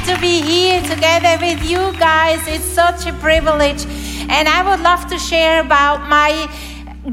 to 0.00 0.20
be 0.20 0.40
here 0.40 0.80
together 0.82 1.36
with 1.40 1.68
you 1.68 1.92
guys. 1.98 2.46
It's 2.46 2.64
such 2.64 3.06
a 3.06 3.12
privilege. 3.14 3.84
And 4.28 4.48
I 4.48 4.62
would 4.68 4.80
love 4.80 5.08
to 5.08 5.18
share 5.18 5.60
about 5.60 6.08
my 6.08 6.48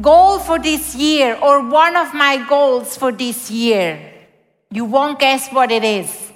goal 0.02 0.40
for 0.40 0.60
this 0.60 0.94
year 0.94 1.36
or 1.42 1.68
one 1.68 1.96
of 1.96 2.14
my 2.14 2.46
goals 2.48 2.96
for 2.96 3.12
this 3.12 3.50
year. 3.50 4.14
You 4.70 4.86
won't 4.86 5.20
guess 5.20 5.50
what 5.50 5.72
it 5.72 5.84
is. 5.84 6.32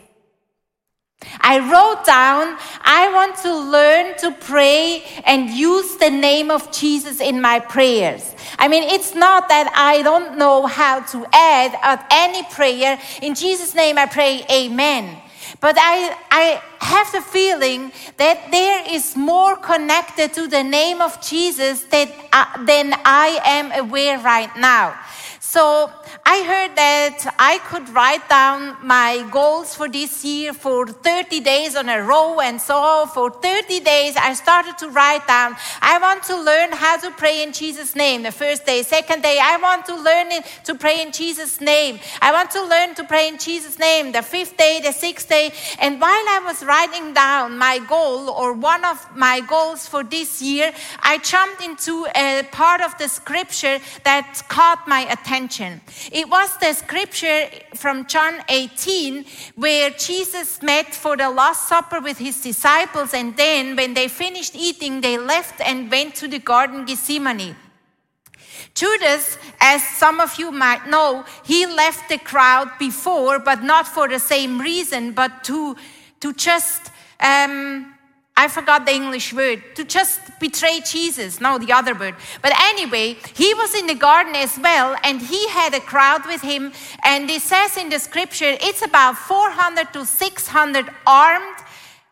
I 1.41 1.59
wrote 1.59 2.05
down, 2.05 2.57
I 2.81 3.11
want 3.13 3.35
to 3.43 3.53
learn 3.55 4.17
to 4.19 4.31
pray 4.31 5.03
and 5.25 5.49
use 5.49 5.97
the 5.97 6.09
name 6.09 6.49
of 6.49 6.71
Jesus 6.71 7.19
in 7.19 7.41
my 7.41 7.59
prayers. 7.59 8.33
I 8.57 8.69
mean, 8.69 8.83
it's 8.83 9.13
not 9.13 9.49
that 9.49 9.71
I 9.75 10.01
don't 10.01 10.37
know 10.37 10.65
how 10.65 11.01
to 11.01 11.25
add 11.33 11.77
at 11.83 12.07
any 12.11 12.43
prayer. 12.43 12.99
In 13.21 13.35
Jesus' 13.35 13.75
name 13.75 13.97
I 13.97 14.05
pray, 14.05 14.45
Amen. 14.49 15.21
But 15.59 15.75
I, 15.77 16.15
I 16.31 16.61
have 16.79 17.11
the 17.11 17.21
feeling 17.21 17.91
that 18.17 18.51
there 18.51 18.83
is 18.93 19.15
more 19.15 19.55
connected 19.55 20.33
to 20.33 20.47
the 20.47 20.63
name 20.63 21.01
of 21.01 21.21
Jesus 21.21 21.83
that, 21.85 22.09
uh, 22.31 22.63
than 22.65 22.93
I 23.05 23.39
am 23.45 23.71
aware 23.71 24.19
right 24.19 24.55
now. 24.57 24.97
So 25.41 25.89
I 26.25 26.43
heard 26.43 26.75
that 26.75 27.33
I 27.39 27.59
could 27.59 27.87
write 27.89 28.27
down 28.27 28.75
my 28.85 29.25
goals 29.31 29.73
for 29.73 29.87
this 29.87 30.25
year 30.25 30.51
for 30.51 30.85
30 30.85 31.39
days 31.39 31.77
on 31.77 31.87
a 31.87 32.03
row. 32.03 32.41
And 32.41 32.59
so 32.59 33.05
for 33.13 33.31
30 33.31 33.79
days, 33.79 34.17
I 34.17 34.33
started 34.33 34.77
to 34.79 34.89
write 34.89 35.25
down, 35.27 35.55
I 35.81 35.97
want 35.97 36.23
to 36.23 36.35
learn 36.35 36.73
how 36.73 36.97
to 36.97 37.11
pray 37.11 37.41
in 37.41 37.53
Jesus' 37.53 37.95
name. 37.95 38.23
The 38.23 38.33
first 38.33 38.65
day, 38.65 38.83
second 38.83 39.23
day, 39.23 39.39
I 39.41 39.55
want 39.57 39.85
to 39.85 39.95
learn 39.95 40.43
to 40.65 40.75
pray 40.75 41.01
in 41.01 41.13
Jesus' 41.13 41.61
name. 41.61 41.99
I 42.21 42.33
want 42.33 42.51
to 42.51 42.65
learn 42.65 42.95
to 42.95 43.05
pray 43.05 43.29
in 43.29 43.37
Jesus' 43.37 43.79
name. 43.79 44.11
The 44.11 44.21
fifth 44.21 44.57
day, 44.57 44.81
the 44.83 44.91
sixth 44.91 45.29
day. 45.29 45.53
And 45.79 46.01
while 46.01 46.11
I 46.11 46.41
was 46.45 46.63
writing 46.65 47.13
down 47.13 47.57
my 47.57 47.79
goal 47.79 48.29
or 48.29 48.51
one 48.51 48.83
of 48.83 48.97
my 49.15 49.39
goals 49.39 49.87
for 49.87 50.03
this 50.03 50.41
year, 50.41 50.73
I 50.99 51.17
jumped 51.19 51.63
into 51.63 52.05
a 52.13 52.43
part 52.51 52.81
of 52.81 52.97
the 52.97 53.07
scripture 53.07 53.79
that 54.03 54.43
caught 54.49 54.85
my 54.85 55.01
attention. 55.03 55.28
It 56.11 56.29
was 56.29 56.57
the 56.57 56.73
scripture 56.73 57.49
from 57.75 58.07
John 58.07 58.41
18 58.49 59.25
where 59.55 59.91
Jesus 59.91 60.61
met 60.61 60.95
for 60.95 61.15
the 61.15 61.29
Last 61.29 61.67
Supper 61.67 62.01
with 62.01 62.17
his 62.17 62.41
disciples, 62.41 63.13
and 63.13 63.37
then 63.37 63.75
when 63.75 63.93
they 63.93 64.07
finished 64.07 64.55
eating, 64.55 65.01
they 65.01 65.17
left 65.17 65.61
and 65.61 65.91
went 65.91 66.15
to 66.15 66.27
the 66.27 66.39
Garden 66.39 66.85
Gethsemane. 66.85 67.55
Judas, 68.73 69.37
as 69.59 69.83
some 69.83 70.19
of 70.19 70.39
you 70.39 70.51
might 70.51 70.87
know, 70.87 71.25
he 71.45 71.65
left 71.65 72.09
the 72.09 72.17
crowd 72.17 72.71
before, 72.79 73.39
but 73.39 73.61
not 73.61 73.87
for 73.87 74.07
the 74.07 74.19
same 74.19 74.59
reason, 74.59 75.11
but 75.11 75.43
to, 75.43 75.75
to 76.21 76.33
just 76.33 76.91
um, 77.19 77.93
I 78.39 78.47
forgot 78.47 78.85
the 78.85 78.93
English 78.93 79.33
word, 79.33 79.61
to 79.75 79.83
just 79.83 80.21
betray 80.39 80.81
Jesus. 80.81 81.39
No, 81.41 81.57
the 81.57 81.71
other 81.71 81.93
bird. 81.93 82.15
But 82.41 82.53
anyway, 82.59 83.17
he 83.35 83.53
was 83.53 83.75
in 83.75 83.87
the 83.87 83.95
garden 83.95 84.35
as 84.35 84.57
well, 84.57 84.95
and 85.03 85.21
he 85.21 85.47
had 85.49 85.73
a 85.73 85.79
crowd 85.79 86.25
with 86.25 86.41
him. 86.41 86.71
And 87.03 87.29
it 87.29 87.41
says 87.41 87.77
in 87.77 87.89
the 87.89 87.99
scripture, 87.99 88.57
it's 88.61 88.81
about 88.81 89.17
400 89.17 89.93
to 89.93 90.05
600 90.05 90.89
armed 91.05 91.57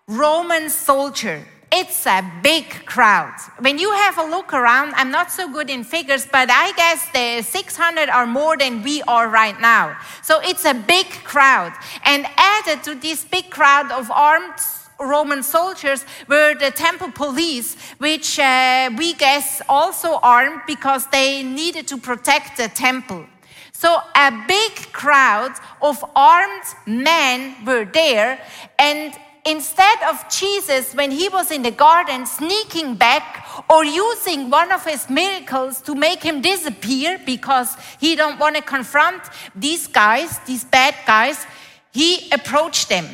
Roman 0.08 0.69
soldier. 0.69 1.45
It's 1.72 2.06
a 2.06 2.23
big 2.42 2.86
crowd. 2.86 3.34
When 3.59 3.78
you 3.78 3.92
have 3.92 4.17
a 4.17 4.23
look 4.23 4.53
around, 4.53 4.94
I'm 4.95 5.12
not 5.12 5.31
so 5.31 5.52
good 5.52 5.69
in 5.69 5.84
figures, 5.84 6.25
but 6.25 6.50
I 6.50 6.72
guess 6.73 7.09
the 7.12 7.41
600 7.44 8.09
are 8.09 8.25
more 8.25 8.58
than 8.58 8.84
we 8.84 9.02
are 9.03 9.28
right 9.28 9.59
now. 9.59 9.97
So 10.22 10.40
it's 10.40 10.63
a 10.63 10.74
big 10.74 11.07
crowd. 11.25 11.74
And 12.06 12.25
added 12.38 12.84
to 12.85 12.96
this 12.96 13.25
big 13.25 13.50
crowd 13.50 13.91
of 13.91 14.09
armed 14.09 14.59
Roman 15.00 15.44
soldiers 15.44 16.06
were 16.28 16.56
the 16.56 16.72
temple 16.72 17.12
police, 17.12 17.75
which 17.97 18.40
uh, 18.40 18.90
we 18.97 19.13
guess 19.13 19.62
also 19.69 20.19
armed 20.24 20.62
because 20.66 21.08
they 21.08 21.44
needed 21.44 21.88
to 21.88 21.97
protect 21.97 22.58
the 22.58 22.68
temple. 22.68 23.25
So 23.74 23.97
a 24.16 24.31
big 24.47 24.74
crowd 24.91 25.53
of 25.81 26.03
armed 26.16 26.63
men 26.88 27.56
were 27.63 27.86
there, 27.86 28.40
and 28.80 29.13
instead 29.46 30.02
of 30.03 30.28
Jesus, 30.30 30.94
when 30.94 31.12
he 31.12 31.30
was 31.30 31.52
in 31.52 31.62
the 31.62 31.72
garden, 31.72 32.25
sneaking 32.25 32.96
back 32.96 33.46
or 33.69 33.86
using 33.86 34.50
one 34.50 34.72
of 34.72 34.84
his 34.84 35.09
miracles 35.09 35.80
to 35.81 35.96
make 35.96 36.22
him 36.24 36.41
disappear 36.41 37.19
because 37.25 37.75
he 38.00 38.16
don't 38.16 38.40
want 38.40 38.56
to 38.56 38.62
confront 38.62 39.22
these 39.56 39.88
guys, 39.88 40.40
these 40.47 40.63
bad 40.63 40.96
guys, 41.06 41.46
he 41.91 42.30
approached 42.31 42.90
them. 42.90 43.07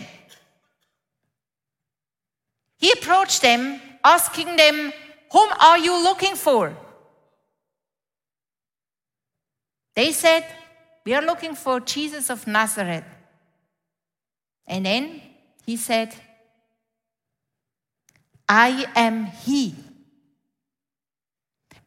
He 2.84 2.92
approached 2.92 3.42
them, 3.42 3.80
asking 4.04 4.58
them, 4.58 4.92
Whom 5.32 5.50
are 5.62 5.78
you 5.78 6.04
looking 6.04 6.36
for? 6.36 6.76
They 9.96 10.12
said, 10.12 10.46
We 11.06 11.14
are 11.14 11.22
looking 11.22 11.56
for 11.56 11.80
Jesus 11.80 12.30
of 12.30 12.46
Nazareth. 12.46 13.06
And 14.68 14.86
then 14.86 15.22
he 15.66 15.78
said, 15.78 16.14
I 18.50 18.86
am 18.98 19.28
he. 19.28 19.76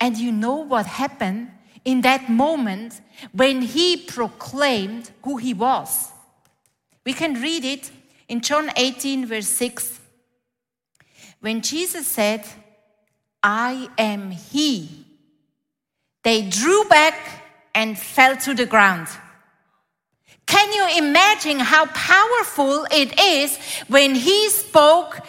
And 0.00 0.16
you 0.16 0.32
know 0.32 0.56
what 0.56 0.86
happened 0.86 1.50
in 1.84 2.00
that 2.00 2.30
moment 2.30 3.02
when 3.32 3.60
he 3.60 3.98
proclaimed 3.98 5.10
who 5.22 5.36
he 5.36 5.52
was. 5.52 6.10
We 7.04 7.12
can 7.12 7.34
read 7.34 7.66
it 7.66 7.90
in 8.28 8.40
John 8.40 8.70
18, 8.74 9.26
verse 9.26 9.48
6. 9.48 10.00
When 11.46 11.60
Jesus 11.62 12.08
said, 12.08 12.44
I 13.40 13.88
am 13.98 14.32
He, 14.32 15.06
they 16.24 16.42
drew 16.42 16.82
back 16.86 17.14
and 17.72 17.96
fell 17.96 18.36
to 18.38 18.52
the 18.52 18.66
ground. 18.66 19.06
Can 20.44 20.72
you 20.72 21.06
imagine 21.06 21.60
how 21.60 21.86
powerful 21.86 22.84
it 22.90 23.20
is 23.20 23.56
when 23.86 24.16
He 24.16 24.48
spoke, 24.48 25.20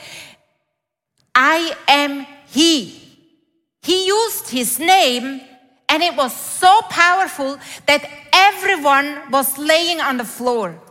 I 1.35 1.75
am 1.87 2.25
He? 2.47 2.99
He 3.83 4.07
used 4.07 4.49
His 4.49 4.79
name 4.79 5.41
and 5.87 6.01
it 6.01 6.15
was 6.15 6.35
so 6.35 6.81
powerful 6.89 7.59
that 7.85 8.09
everyone 8.33 9.29
was 9.29 9.55
laying 9.59 10.01
on 10.01 10.17
the 10.17 10.25
floor. 10.25 10.81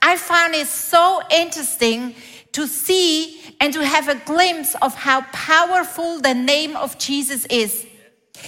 I 0.00 0.16
found 0.16 0.54
it 0.54 0.68
so 0.68 1.20
interesting 1.30 2.14
to 2.56 2.66
see 2.66 3.38
and 3.60 3.74
to 3.74 3.84
have 3.84 4.08
a 4.08 4.14
glimpse 4.24 4.74
of 4.80 4.94
how 4.94 5.20
powerful 5.32 6.20
the 6.22 6.32
name 6.32 6.74
of 6.74 6.96
Jesus 6.96 7.44
is. 7.50 7.84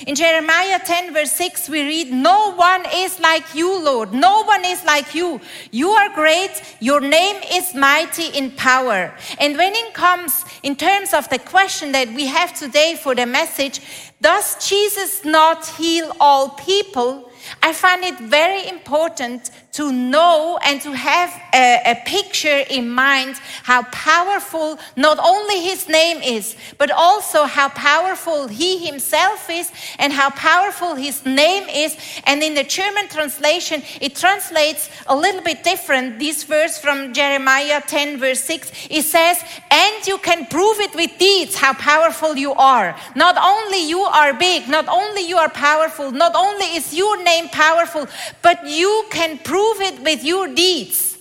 In 0.07 0.15
Jeremiah 0.15 0.79
10, 0.83 1.13
verse 1.13 1.33
6, 1.33 1.69
we 1.69 1.83
read, 1.83 2.11
No 2.11 2.55
one 2.55 2.87
is 2.95 3.21
like 3.21 3.55
you, 3.55 3.69
Lord. 3.85 4.15
No 4.15 4.45
one 4.45 4.65
is 4.65 4.83
like 4.85 5.15
you. 5.15 5.41
You 5.71 5.91
are 5.91 6.15
great. 6.15 6.51
Your 6.81 7.01
name 7.01 7.37
is 7.53 7.75
mighty 7.75 8.29
in 8.29 8.53
power. 8.53 9.15
And 9.39 9.59
when 9.59 9.75
it 9.75 9.93
comes 9.93 10.43
in 10.63 10.77
terms 10.77 11.13
of 11.13 11.29
the 11.29 11.39
question 11.39 11.93
that 11.93 12.09
we 12.09 12.27
have 12.27 12.59
today 12.59 12.99
for 13.03 13.15
the 13.15 13.27
message, 13.27 13.81
does 14.23 14.69
Jesus 14.69 15.23
not 15.23 15.67
heal 15.67 16.17
all 16.19 16.51
people? 16.51 17.31
I 17.63 17.75
find 17.75 18.05
it 18.05 18.19
very 18.19 18.69
important 18.69 19.51
to 19.73 19.93
know 19.93 20.59
and 20.65 20.81
to 20.81 20.93
have 20.93 21.31
a, 21.55 21.83
a, 21.93 21.95
picture 22.07 22.65
in 22.71 22.89
mind 22.89 23.37
how 23.65 23.83
powerful 23.85 24.79
not 24.97 25.19
only 25.19 25.61
his 25.61 25.89
name 25.89 26.23
is, 26.23 26.57
but 26.79 26.91
also 26.91 27.45
how 27.45 27.69
powerful 27.69 28.49
he 28.49 28.85
himself 28.85 29.51
is 29.51 29.71
and 29.99 30.13
how 30.13 30.31
powerful 30.31 30.95
his 30.95 31.25
name 31.27 31.69
is. 31.69 31.97
And 32.25 32.43
in 32.43 32.55
the 32.55 32.65
German 32.65 33.09
translation, 33.09 33.83
it 34.01 34.17
translates 34.17 34.89
a 35.07 35.15
little 35.15 35.43
bit 35.43 35.63
different. 35.63 36.19
This 36.19 36.45
verse 36.45 36.79
from 36.79 37.13
Jeremiah 37.13 37.83
10, 37.87 38.19
verse 38.19 38.41
6, 38.41 38.73
it 38.91 39.03
says, 39.03 39.43
And 39.71 40.07
you 40.07 40.19
can 40.19 40.47
prove 40.47 40.81
it 40.81 40.95
with 40.95 41.19
deeds 41.19 41.55
how 41.57 41.75
powerful 41.75 42.37
you 42.37 42.53
are. 42.55 42.97
Not 43.15 43.37
only 43.37 43.87
you 43.87 44.01
are 44.01 44.33
big, 44.33 44.69
not 44.69 44.89
only 44.89 45.29
you 45.29 45.37
are 45.37 45.51
powerful, 45.51 46.11
not 46.11 46.35
only 46.35 46.67
is 46.77 46.95
your 46.95 47.23
name 47.23 47.49
powerful, 47.51 48.07
but 48.43 48.67
you 48.67 49.05
can 49.11 49.39
prove 49.39 49.58
prove 49.59 49.81
it 49.81 50.01
with 50.05 50.23
your 50.23 50.47
deeds. 50.55 51.19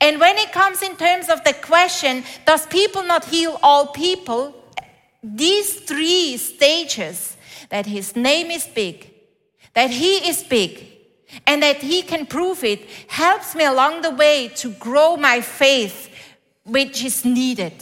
And 0.00 0.18
when 0.18 0.38
it 0.38 0.50
comes 0.50 0.80
in 0.80 0.96
terms 0.96 1.28
of 1.28 1.44
the 1.44 1.52
question, 1.52 2.24
does 2.46 2.64
people 2.66 3.02
not 3.02 3.26
heal 3.26 3.58
all 3.62 3.88
people? 3.88 4.54
These 5.22 5.80
three 5.80 6.38
stages 6.38 7.36
that 7.68 7.84
his 7.84 8.16
name 8.16 8.50
is 8.50 8.66
big, 8.66 9.12
that 9.74 9.90
he 9.90 10.26
is 10.30 10.42
big, 10.42 10.72
and 11.46 11.62
that 11.62 11.82
he 11.82 12.00
can 12.00 12.24
prove 12.24 12.64
it 12.64 12.88
helps 13.08 13.54
me 13.54 13.64
along 13.64 14.00
the 14.00 14.14
way 14.22 14.48
to 14.62 14.70
grow 14.86 15.18
my 15.18 15.42
faith, 15.42 16.08
which 16.64 17.04
is 17.04 17.26
needed. 17.26 17.74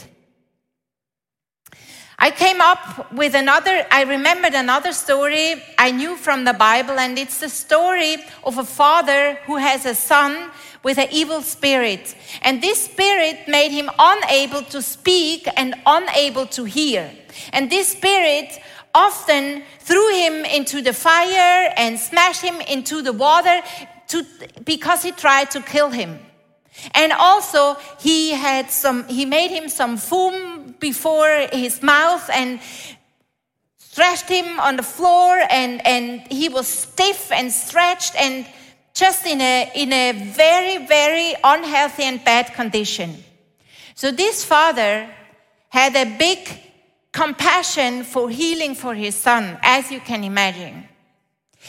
I 2.17 2.31
came 2.31 2.61
up 2.61 3.11
with 3.11 3.35
another, 3.35 3.85
I 3.91 4.03
remembered 4.03 4.53
another 4.53 4.93
story 4.93 5.61
I 5.77 5.91
knew 5.91 6.15
from 6.15 6.45
the 6.45 6.53
Bible, 6.53 6.97
and 6.97 7.17
it's 7.19 7.39
the 7.39 7.49
story 7.49 8.17
of 8.43 8.57
a 8.57 8.63
father 8.63 9.35
who 9.45 9.57
has 9.57 9.85
a 9.85 9.95
son 9.95 10.49
with 10.81 10.97
an 10.97 11.07
evil 11.11 11.41
spirit. 11.41 12.15
And 12.41 12.61
this 12.61 12.85
spirit 12.85 13.47
made 13.47 13.71
him 13.71 13.89
unable 13.99 14.61
to 14.63 14.81
speak 14.81 15.47
and 15.57 15.75
unable 15.85 16.45
to 16.47 16.63
hear. 16.63 17.11
And 17.51 17.69
this 17.69 17.89
spirit 17.89 18.59
often 18.93 19.63
threw 19.79 20.15
him 20.15 20.45
into 20.45 20.81
the 20.81 20.93
fire 20.93 21.73
and 21.75 21.99
smashed 21.99 22.41
him 22.41 22.61
into 22.61 23.01
the 23.01 23.11
water 23.11 23.61
to, 24.07 24.25
because 24.63 25.03
he 25.03 25.11
tried 25.11 25.51
to 25.51 25.61
kill 25.61 25.89
him. 25.89 26.19
And 26.93 27.11
also 27.13 27.77
he 27.99 28.31
had 28.31 28.69
some, 28.69 29.07
he 29.07 29.25
made 29.25 29.49
him 29.49 29.69
some 29.69 29.97
foam 29.97 30.64
before 30.79 31.47
his 31.51 31.81
mouth 31.81 32.29
and 32.33 32.59
stretched 33.77 34.27
him 34.27 34.59
on 34.59 34.75
the 34.75 34.83
floor 34.83 35.39
and, 35.49 35.85
and 35.85 36.21
he 36.31 36.49
was 36.49 36.67
stiff 36.67 37.31
and 37.31 37.51
stretched 37.51 38.13
and 38.15 38.45
just 38.93 39.25
in 39.25 39.41
a, 39.41 39.71
in 39.75 39.91
a 39.93 40.11
very, 40.33 40.85
very 40.85 41.35
unhealthy 41.43 42.03
and 42.03 42.23
bad 42.23 42.53
condition. 42.53 43.23
So 43.93 44.11
this 44.11 44.43
father 44.43 45.09
had 45.69 45.95
a 45.95 46.17
big 46.17 46.39
compassion 47.11 48.03
for 48.03 48.29
healing 48.29 48.75
for 48.75 48.93
his 48.93 49.15
son, 49.15 49.57
as 49.61 49.91
you 49.91 50.01
can 50.01 50.23
imagine. 50.23 50.87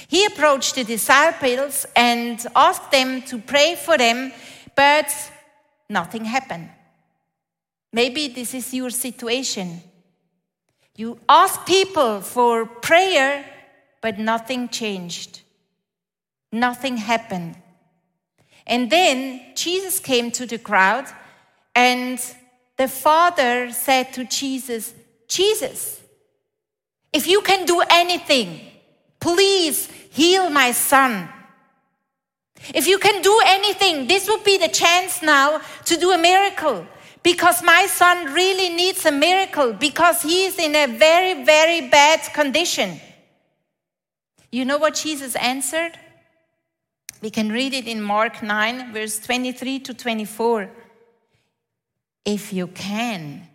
He 0.08 0.24
approached 0.26 0.74
the 0.74 0.84
disciples 0.84 1.86
and 1.94 2.44
asked 2.54 2.90
them 2.90 3.22
to 3.22 3.38
pray 3.38 3.76
for 3.76 3.96
them, 3.96 4.32
but 4.74 5.08
nothing 5.88 6.24
happened. 6.24 6.68
Maybe 7.92 8.28
this 8.28 8.54
is 8.54 8.74
your 8.74 8.90
situation. 8.90 9.80
You 10.96 11.18
ask 11.28 11.66
people 11.66 12.20
for 12.20 12.66
prayer, 12.66 13.44
but 14.00 14.18
nothing 14.18 14.68
changed. 14.68 15.40
Nothing 16.52 16.96
happened. 16.96 17.56
And 18.66 18.90
then 18.90 19.42
Jesus 19.54 20.00
came 20.00 20.30
to 20.32 20.46
the 20.46 20.58
crowd, 20.58 21.06
and 21.74 22.18
the 22.76 22.88
father 22.88 23.70
said 23.70 24.12
to 24.14 24.24
Jesus, 24.24 24.92
Jesus, 25.28 26.00
if 27.12 27.26
you 27.26 27.40
can 27.42 27.66
do 27.66 27.82
anything, 27.88 28.60
please 29.20 29.86
heal 30.10 30.50
my 30.50 30.72
son. 30.72 31.28
If 32.74 32.86
you 32.86 32.98
can 32.98 33.22
do 33.22 33.40
anything, 33.46 34.06
this 34.06 34.28
would 34.28 34.44
be 34.44 34.58
the 34.58 34.68
chance 34.68 35.22
now 35.22 35.60
to 35.84 35.96
do 35.96 36.12
a 36.12 36.18
miracle 36.18 36.86
because 37.26 37.60
my 37.60 37.86
son 37.86 38.32
really 38.34 38.68
needs 38.68 39.04
a 39.04 39.10
miracle 39.10 39.72
because 39.72 40.22
he 40.22 40.46
is 40.46 40.60
in 40.60 40.76
a 40.76 40.86
very, 40.86 41.44
very 41.44 41.88
bad 41.88 42.20
condition. 42.32 43.00
You 44.52 44.64
know 44.64 44.78
what 44.78 44.94
Jesus 44.94 45.34
answered? 45.34 45.98
We 47.20 47.30
can 47.30 47.50
read 47.50 47.74
it 47.74 47.88
in 47.88 48.00
Mark 48.00 48.44
9, 48.44 48.92
verse 48.92 49.18
23 49.18 49.80
to 49.80 49.92
24. 49.92 50.70
If 52.24 52.52
you 52.52 52.68
can, 52.68 53.48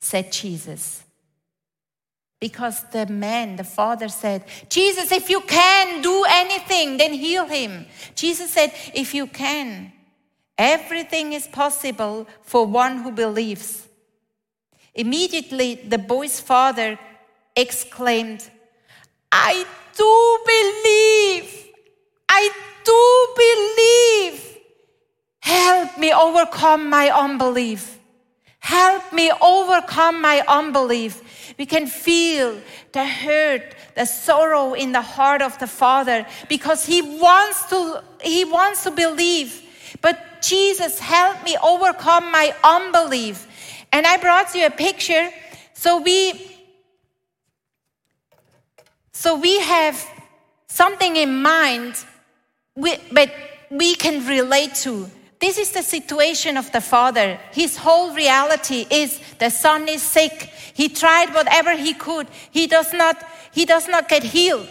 said 0.00 0.32
Jesus. 0.32 1.04
Because 2.40 2.82
the 2.90 3.06
man, 3.06 3.54
the 3.54 3.62
father 3.62 4.08
said, 4.08 4.46
Jesus, 4.68 5.12
if 5.12 5.30
you 5.30 5.42
can 5.42 6.02
do 6.02 6.24
anything, 6.28 6.96
then 6.96 7.12
heal 7.12 7.46
him. 7.46 7.86
Jesus 8.16 8.50
said, 8.50 8.72
If 8.92 9.14
you 9.14 9.28
can, 9.28 9.92
everything 10.60 11.32
is 11.32 11.46
possible 11.48 12.28
for 12.42 12.66
one 12.66 12.98
who 12.98 13.10
believes. 13.10 13.88
Immediately, 14.94 15.76
the 15.88 15.96
boy's 15.96 16.38
father 16.38 16.98
exclaimed, 17.56 18.48
I 19.32 19.64
do 19.96 20.12
believe. 20.54 21.68
I 22.28 22.50
do 22.84 23.02
believe. 23.44 24.58
Help 25.40 25.96
me 25.98 26.12
overcome 26.12 26.90
my 26.90 27.08
unbelief. 27.08 27.98
Help 28.58 29.14
me 29.14 29.32
overcome 29.40 30.20
my 30.20 30.44
unbelief. 30.46 31.54
We 31.58 31.64
can 31.64 31.86
feel 31.86 32.60
the 32.92 33.06
hurt, 33.06 33.74
the 33.96 34.04
sorrow 34.04 34.74
in 34.74 34.92
the 34.92 35.00
heart 35.00 35.40
of 35.40 35.58
the 35.58 35.66
Father 35.66 36.26
because 36.50 36.84
he 36.84 37.00
wants 37.00 37.64
to 37.70 38.04
he 38.22 38.44
wants 38.44 38.84
to 38.84 38.90
believe. 38.90 39.69
But 40.00 40.42
Jesus, 40.42 40.98
helped 40.98 41.44
me 41.44 41.56
overcome 41.62 42.30
my 42.32 42.54
unbelief. 42.64 43.46
And 43.92 44.06
I 44.06 44.16
brought 44.16 44.54
you 44.54 44.66
a 44.66 44.70
picture 44.70 45.30
so 45.74 46.00
we 46.00 46.46
so 49.12 49.38
we 49.38 49.60
have 49.60 50.02
something 50.66 51.16
in 51.16 51.42
mind 51.42 51.94
but 52.74 53.34
we 53.70 53.94
can 53.94 54.26
relate 54.26 54.74
to 54.74 55.10
this 55.40 55.56
is 55.56 55.72
the 55.72 55.82
situation 55.82 56.58
of 56.58 56.70
the 56.70 56.82
father. 56.82 57.40
His 57.52 57.78
whole 57.78 58.12
reality 58.14 58.86
is 58.90 59.18
the 59.38 59.48
son 59.48 59.88
is 59.88 60.02
sick. 60.02 60.52
He 60.74 60.90
tried 60.90 61.34
whatever 61.34 61.74
he 61.74 61.94
could. 61.94 62.26
He 62.50 62.66
does 62.66 62.92
not, 62.92 63.16
he 63.50 63.64
does 63.64 63.88
not 63.88 64.06
get 64.06 64.22
healed. 64.22 64.68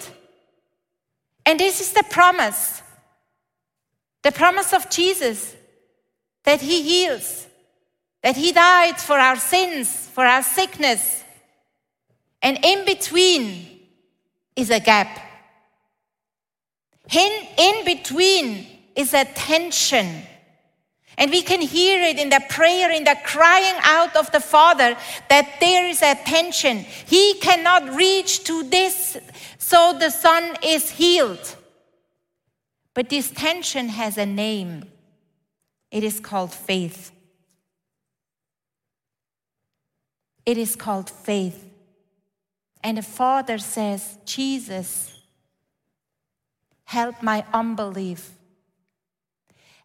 And 1.44 1.60
this 1.60 1.82
is 1.82 1.92
the 1.94 2.04
promise. 2.12 2.84
The 4.24 4.32
promise 4.32 4.74
of 4.74 4.90
Jesus 4.90 5.56
that 6.44 6.62
he 6.62 6.82
heals, 6.82 7.48
that 8.24 8.36
he 8.36 8.52
died 8.52 9.00
for 9.00 9.18
our 9.18 9.38
sins, 9.38 10.08
for 10.08 10.26
our 10.26 10.44
sickness. 10.44 11.24
And 12.42 12.58
in 12.64 12.86
between 12.86 13.80
is 14.56 14.70
a 14.70 14.80
gap. 14.80 15.20
In, 17.12 17.48
in 17.58 17.86
between 17.86 18.68
is 18.96 19.14
a 19.14 19.26
tension 19.26 20.24
and 21.20 21.32
we 21.32 21.42
can 21.42 21.60
hear 21.60 22.02
it 22.02 22.18
in 22.18 22.30
the 22.30 22.42
prayer, 22.50 22.90
in 22.92 23.04
the 23.04 23.18
crying 23.26 23.76
out 23.84 24.16
of 24.16 24.32
the 24.32 24.40
Father 24.40 24.96
that 25.28 25.58
there 25.60 25.86
is 25.86 26.02
a 26.02 26.16
tension. 26.16 26.78
He 26.78 27.34
cannot 27.42 27.94
reach 27.94 28.46
to 28.46 28.64
this, 28.64 29.18
so 29.58 29.98
the 30.00 30.12
Son 30.12 30.56
is 30.64 30.90
healed. 30.90 31.58
But 32.94 33.10
this 33.10 33.32
tension 33.32 33.90
has 33.90 34.18
a 34.18 34.26
name. 34.26 34.86
It 35.92 36.04
is 36.04 36.20
called 36.20 36.54
faith. 36.54 37.12
It 40.46 40.58
is 40.58 40.76
called 40.76 41.10
faith. 41.10 41.66
And 42.84 42.98
the 42.98 43.04
Father 43.04 43.58
says, 43.58 44.18
Jesus, 44.26 45.20
help 46.86 47.22
my 47.22 47.46
unbelief. 47.54 48.32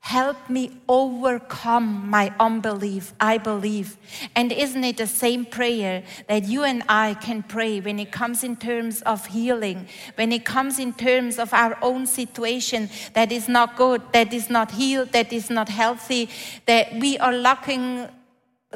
Help 0.05 0.51
me 0.51 0.71
overcome 0.87 2.11
my 2.11 2.31
unbelief. 2.39 3.15
I 3.19 3.39
believe. 3.39 3.97
And 4.37 4.53
isn't 4.53 4.85
it 4.85 4.99
the 4.99 5.07
same 5.07 5.47
prayer 5.47 6.03
that 6.29 6.45
you 6.45 6.63
and 6.63 6.83
I 6.91 7.15
can 7.15 7.43
pray 7.43 7.81
when 7.81 7.99
it 7.99 8.13
comes 8.13 8.45
in 8.45 8.57
terms 8.57 9.01
of 9.03 9.25
healing, 9.25 9.89
when 10.17 10.31
it 10.31 10.45
comes 10.45 10.79
in 10.79 10.93
terms 10.93 11.39
of 11.39 11.55
our 11.55 11.79
own 11.81 12.07
situation 12.07 12.91
that 13.15 13.33
is 13.33 13.49
not 13.49 13.77
good, 13.77 14.03
that 14.13 14.35
is 14.35 14.51
not 14.51 14.73
healed, 14.73 15.11
that 15.13 15.33
is 15.33 15.49
not 15.49 15.71
healthy, 15.71 16.29
that 16.67 16.93
we 17.01 17.17
are 17.17 17.33
lacking 17.33 18.07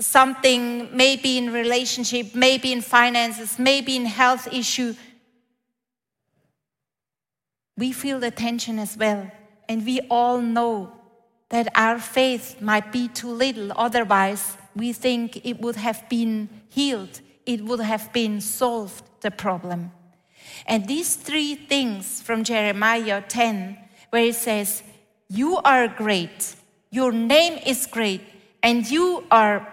something, 0.00 0.88
maybe 0.96 1.36
in 1.36 1.52
relationship, 1.52 2.34
maybe 2.34 2.72
in 2.72 2.80
finances, 2.80 3.58
maybe 3.58 3.96
in 3.96 4.06
health 4.06 4.48
issue. 4.50 4.94
We 7.76 7.92
feel 7.92 8.18
the 8.18 8.30
tension 8.30 8.78
as 8.78 8.96
well. 8.96 9.30
And 9.68 9.84
we 9.84 10.00
all 10.08 10.40
know 10.40 10.97
that 11.50 11.68
our 11.74 11.98
faith 11.98 12.60
might 12.60 12.92
be 12.92 13.08
too 13.08 13.30
little. 13.30 13.72
Otherwise, 13.76 14.56
we 14.74 14.92
think 14.92 15.44
it 15.44 15.60
would 15.60 15.76
have 15.76 16.08
been 16.08 16.48
healed, 16.68 17.20
it 17.46 17.64
would 17.64 17.80
have 17.80 18.12
been 18.12 18.40
solved, 18.40 19.04
the 19.20 19.30
problem. 19.30 19.90
And 20.66 20.86
these 20.86 21.16
three 21.16 21.54
things 21.54 22.20
from 22.22 22.44
Jeremiah 22.44 23.22
10, 23.26 23.78
where 24.10 24.24
it 24.24 24.34
says, 24.34 24.82
You 25.28 25.56
are 25.58 25.88
great, 25.88 26.54
your 26.90 27.12
name 27.12 27.58
is 27.66 27.86
great, 27.86 28.20
and 28.62 28.88
you 28.88 29.24
are 29.30 29.66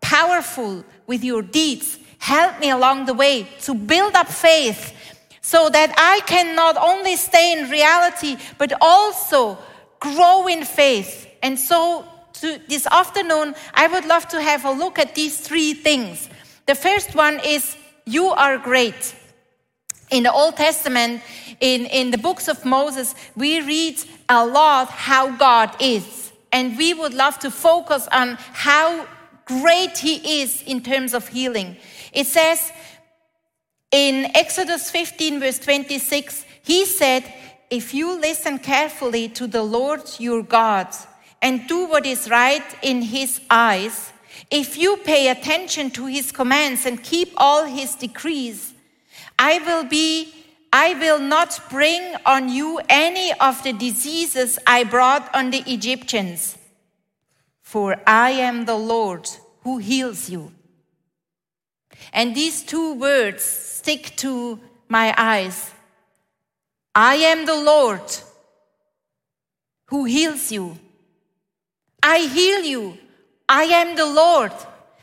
powerful 0.00 0.84
with 1.06 1.24
your 1.24 1.42
deeds. 1.42 1.98
Help 2.18 2.60
me 2.60 2.70
along 2.70 3.06
the 3.06 3.14
way 3.14 3.48
to 3.60 3.74
build 3.74 4.14
up 4.14 4.28
faith 4.28 4.94
so 5.40 5.68
that 5.68 5.92
I 5.96 6.20
can 6.26 6.56
not 6.56 6.76
only 6.76 7.16
stay 7.16 7.52
in 7.58 7.70
reality, 7.70 8.36
but 8.58 8.72
also 8.80 9.58
grow 10.00 10.46
in 10.46 10.64
faith. 10.64 11.26
And 11.42 11.58
so 11.58 12.04
to 12.34 12.60
this 12.68 12.86
afternoon, 12.86 13.54
I 13.74 13.86
would 13.86 14.04
love 14.04 14.28
to 14.28 14.40
have 14.40 14.64
a 14.64 14.70
look 14.70 14.98
at 14.98 15.14
these 15.14 15.38
three 15.40 15.74
things. 15.74 16.28
The 16.66 16.74
first 16.74 17.14
one 17.14 17.40
is 17.44 17.76
you 18.04 18.26
are 18.28 18.58
great. 18.58 19.14
In 20.10 20.22
the 20.22 20.32
Old 20.32 20.56
Testament, 20.56 21.22
in, 21.60 21.86
in 21.86 22.10
the 22.10 22.18
books 22.18 22.48
of 22.48 22.64
Moses, 22.64 23.14
we 23.34 23.60
read 23.60 23.98
a 24.28 24.46
lot 24.46 24.88
how 24.88 25.36
God 25.36 25.74
is. 25.80 26.32
And 26.52 26.76
we 26.78 26.94
would 26.94 27.14
love 27.14 27.38
to 27.40 27.50
focus 27.50 28.08
on 28.12 28.36
how 28.52 29.06
great 29.46 29.98
He 29.98 30.42
is 30.42 30.62
in 30.62 30.82
terms 30.82 31.14
of 31.14 31.26
healing. 31.28 31.76
It 32.12 32.26
says 32.26 32.72
in 33.90 34.30
Exodus 34.36 34.90
15, 34.90 35.40
verse 35.40 35.58
26, 35.58 36.44
He 36.62 36.84
said, 36.84 37.32
if 37.70 37.94
you 37.94 38.18
listen 38.20 38.58
carefully 38.58 39.28
to 39.30 39.46
the 39.46 39.62
Lord 39.62 40.02
your 40.18 40.42
God, 40.42 40.88
and 41.42 41.68
do 41.68 41.86
what 41.86 42.06
is 42.06 42.30
right 42.30 42.64
in 42.82 43.02
his 43.02 43.40
eyes, 43.50 44.12
if 44.50 44.76
you 44.76 44.96
pay 44.98 45.28
attention 45.28 45.90
to 45.90 46.06
his 46.06 46.32
commands 46.32 46.86
and 46.86 47.02
keep 47.02 47.32
all 47.36 47.64
his 47.64 47.94
decrees, 47.94 48.74
I 49.38 49.58
will 49.58 49.84
be 49.84 50.32
I 50.72 50.94
will 50.94 51.20
not 51.20 51.60
bring 51.70 52.16
on 52.26 52.50
you 52.50 52.80
any 52.88 53.32
of 53.40 53.62
the 53.62 53.72
diseases 53.72 54.58
I 54.66 54.84
brought 54.84 55.34
on 55.34 55.50
the 55.50 55.62
Egyptians, 55.66 56.58
for 57.62 57.96
I 58.06 58.32
am 58.32 58.64
the 58.64 58.76
Lord 58.76 59.26
who 59.62 59.78
heals 59.78 60.28
you. 60.28 60.52
And 62.12 62.34
these 62.34 62.62
two 62.62 62.94
words 62.94 63.42
stick 63.42 64.16
to 64.16 64.60
my 64.88 65.14
eyes. 65.16 65.72
I 66.96 67.16
am 67.16 67.44
the 67.44 67.54
Lord 67.54 68.00
who 69.88 70.06
heals 70.06 70.50
you. 70.50 70.78
I 72.02 72.20
heal 72.20 72.62
you. 72.64 72.96
I 73.46 73.64
am 73.64 73.96
the 73.96 74.06
Lord. 74.06 74.52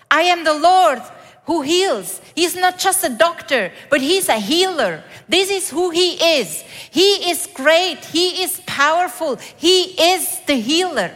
I 0.10 0.24
am 0.24 0.44
the 0.44 0.56
Lord 0.56 1.04
who 1.46 1.62
heals. 1.62 2.20
He's 2.34 2.56
not 2.56 2.80
just 2.80 3.04
a 3.04 3.10
doctor, 3.10 3.72
but 3.92 4.02
he's 4.02 4.28
a 4.28 4.40
healer. 4.40 5.04
This 5.30 5.52
is 5.52 5.70
who 5.70 5.92
he 5.92 6.40
is. 6.40 6.64
He 6.90 7.30
is 7.30 7.48
great. 7.54 8.04
He 8.06 8.42
is 8.42 8.60
powerful. 8.66 9.36
He 9.36 9.84
is 10.14 10.40
the 10.48 10.56
healer. 10.56 11.12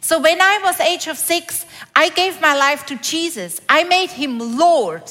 So 0.00 0.18
when 0.18 0.40
I 0.40 0.60
was 0.62 0.80
age 0.80 1.08
of 1.08 1.18
six, 1.18 1.66
I 1.94 2.08
gave 2.08 2.40
my 2.40 2.54
life 2.56 2.86
to 2.86 2.96
Jesus. 2.96 3.60
I 3.68 3.84
made 3.84 4.10
him 4.10 4.38
Lord. 4.56 5.04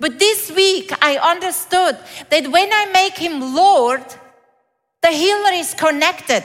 But 0.00 0.18
this 0.18 0.50
week 0.50 0.90
I 1.02 1.16
understood 1.18 1.98
that 2.30 2.50
when 2.50 2.72
I 2.72 2.86
make 2.92 3.16
him 3.16 3.54
Lord, 3.54 4.04
the 5.02 5.10
healer 5.10 5.52
is 5.52 5.74
connected. 5.74 6.44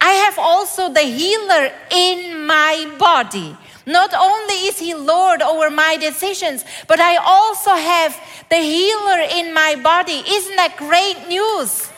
I 0.00 0.12
have 0.12 0.38
also 0.38 0.92
the 0.92 1.02
healer 1.02 1.72
in 1.90 2.46
my 2.46 2.90
body. 2.98 3.56
Not 3.86 4.12
only 4.14 4.54
is 4.66 4.78
He 4.78 4.94
Lord 4.94 5.42
over 5.42 5.70
my 5.70 5.96
decisions, 5.96 6.64
but 6.88 6.98
I 6.98 7.16
also 7.16 7.70
have 7.70 8.18
the 8.50 8.56
healer 8.56 9.20
in 9.30 9.54
my 9.54 9.76
body. 9.76 10.22
Isn't 10.26 10.56
that 10.56 10.76
great 10.76 11.28
news? 11.28 11.88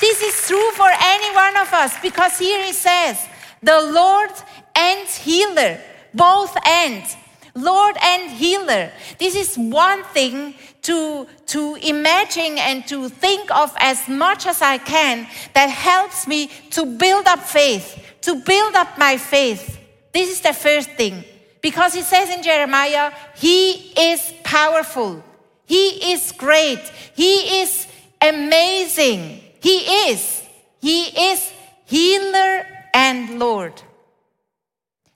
This 0.00 0.22
is 0.22 0.46
true 0.46 0.70
for 0.72 0.88
any 0.88 1.34
one 1.34 1.56
of 1.56 1.72
us 1.72 1.94
because 2.00 2.38
here 2.38 2.64
He 2.64 2.72
says, 2.72 3.18
the 3.62 3.80
Lord 3.80 4.30
and 4.76 5.08
healer, 5.08 5.80
both 6.12 6.56
ends. 6.64 7.16
Lord 7.54 7.96
and 8.02 8.30
healer. 8.30 8.90
This 9.18 9.36
is 9.36 9.56
one 9.56 10.02
thing 10.04 10.54
to, 10.82 11.26
to 11.46 11.76
imagine 11.76 12.58
and 12.58 12.86
to 12.88 13.08
think 13.08 13.50
of 13.50 13.72
as 13.78 14.08
much 14.08 14.46
as 14.46 14.60
I 14.60 14.78
can 14.78 15.26
that 15.54 15.70
helps 15.70 16.26
me 16.26 16.48
to 16.70 16.84
build 16.84 17.26
up 17.26 17.40
faith, 17.40 17.98
to 18.22 18.34
build 18.34 18.74
up 18.74 18.98
my 18.98 19.16
faith. 19.16 19.78
This 20.12 20.30
is 20.30 20.40
the 20.40 20.52
first 20.52 20.90
thing. 20.90 21.24
Because 21.60 21.94
he 21.94 22.02
says 22.02 22.28
in 22.28 22.42
Jeremiah, 22.42 23.12
He 23.36 23.92
is 23.96 24.34
powerful. 24.42 25.24
He 25.64 26.12
is 26.12 26.32
great. 26.32 26.80
He 27.14 27.62
is 27.62 27.86
amazing. 28.20 29.40
He 29.60 29.78
is. 30.10 30.42
He 30.80 31.30
is 31.30 31.50
healer 31.86 32.66
and 32.92 33.38
Lord. 33.38 33.80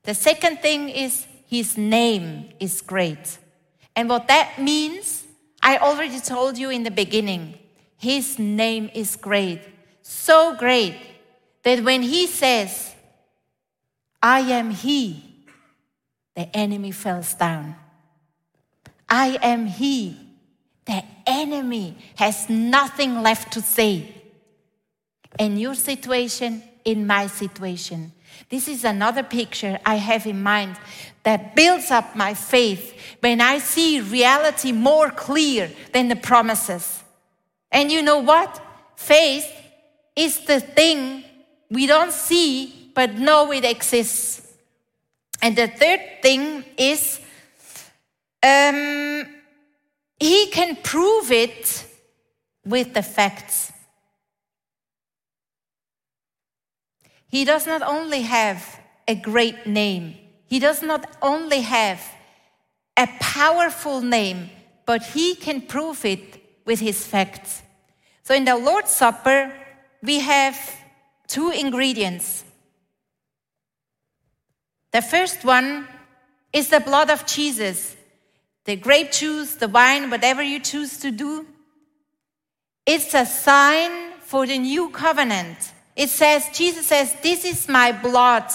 The 0.04 0.14
second 0.14 0.61
thing 0.61 0.88
is 0.88 1.26
His 1.49 1.78
name 1.78 2.50
is 2.61 2.83
great. 2.83 3.38
And 3.97 4.09
what 4.09 4.28
that 4.28 4.61
means, 4.61 5.25
I 5.62 5.78
already 5.78 6.21
told 6.21 6.59
you 6.59 6.69
in 6.69 6.83
the 6.83 6.90
beginning. 6.90 7.59
His 7.97 8.38
name 8.38 8.90
is 8.95 9.17
great. 9.17 9.62
So 10.02 10.55
great 10.57 10.95
that 11.62 11.83
when 11.83 12.02
He 12.02 12.26
says, 12.26 12.95
I 14.23 14.40
am 14.40 14.71
He, 14.71 15.25
the 16.37 16.55
enemy 16.55 16.93
falls 16.93 17.33
down. 17.33 17.76
I 19.09 19.38
am 19.43 19.67
He, 19.67 20.19
the 20.85 21.02
enemy 21.26 21.97
has 22.17 22.50
nothing 22.50 23.23
left 23.23 23.55
to 23.55 23.62
say. 23.62 24.14
In 25.38 25.57
your 25.57 25.75
situation, 25.75 26.62
in 26.85 27.07
my 27.07 27.26
situation. 27.26 28.12
This 28.49 28.69
is 28.69 28.85
another 28.85 29.23
picture 29.23 29.78
I 29.85 29.97
have 29.97 30.26
in 30.26 30.43
mind 30.43 30.76
that 31.28 31.54
builds 31.54 31.90
up 31.90 32.16
my 32.16 32.32
faith 32.32 32.99
when 33.20 33.42
I 33.42 33.58
see 33.58 34.00
reality 34.00 34.73
more 34.73 35.11
clear 35.11 35.70
than 35.92 36.08
the 36.08 36.16
promises. 36.16 37.04
And 37.70 37.92
you 37.92 38.00
know 38.00 38.20
what? 38.20 38.58
Faith 38.97 39.47
is 40.16 40.47
the 40.47 40.58
thing 40.58 41.23
we 41.70 41.87
don't 41.87 42.12
see 42.12 42.90
but 42.94 43.16
know 43.16 43.52
it 43.52 43.66
exists. 43.66 44.40
And 45.42 45.54
the 45.54 45.68
third 45.68 46.00
thing 46.23 46.64
is 46.78 47.20
um, 48.42 49.26
he 50.18 50.47
can 50.47 50.76
prove 50.82 51.30
it 51.30 51.85
with 52.64 52.94
the 52.94 53.02
facts. 53.02 53.70
He 57.26 57.44
does 57.44 57.66
not 57.66 57.82
only 57.82 58.23
have 58.23 58.80
a 59.06 59.14
great 59.14 59.66
name, 59.66 60.14
he 60.49 60.59
does 60.59 60.83
not 60.83 61.07
only 61.23 61.61
have 61.61 62.00
a 62.97 63.07
powerful 63.21 64.00
name, 64.00 64.50
but 64.85 65.02
he 65.02 65.37
can 65.37 65.61
prove 65.62 66.05
it 66.05 66.43
with 66.64 66.81
his 66.81 67.07
facts. 67.07 67.62
So 68.25 68.35
in 68.35 68.45
the 68.45 68.57
Lord's 68.57 68.90
Supper, 68.90 69.52
we 70.02 70.19
have 70.21 70.59
two 71.28 71.50
ingredients 71.50 72.45
the 74.90 75.02
first 75.02 75.45
one 75.45 75.87
is 76.52 76.71
the 76.71 76.81
blood 76.81 77.11
of 77.11 77.26
Jesus, 77.26 77.97
the 78.64 78.76
grape 78.76 79.12
juice, 79.12 79.55
the 79.55 79.69
wine, 79.69 80.11
whatever 80.11 80.43
you 80.43 80.61
choose 80.61 80.99
to 81.00 81.11
do. 81.11 81.47
It's 82.87 83.12
a 83.14 83.26
sign 83.26 84.12
for 84.21 84.47
the 84.47 84.59
new 84.59 84.88
covenant. 84.90 85.59
It 85.95 86.09
says, 86.09 86.49
Jesus 86.55 86.87
says, 86.87 87.14
This 87.23 87.45
is 87.45 87.69
my 87.69 87.93
blood. 87.93 88.50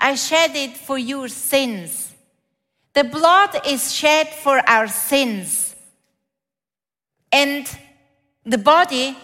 I 0.00 0.14
shed 0.14 0.54
it 0.54 0.76
for 0.76 0.98
your 0.98 1.28
sins. 1.28 2.12
The 2.94 3.04
blood 3.04 3.60
is 3.66 3.92
shed 3.92 4.28
for 4.28 4.60
our 4.68 4.88
sins. 4.88 5.74
And 7.30 7.68
the 8.44 8.58
body, 8.58 9.16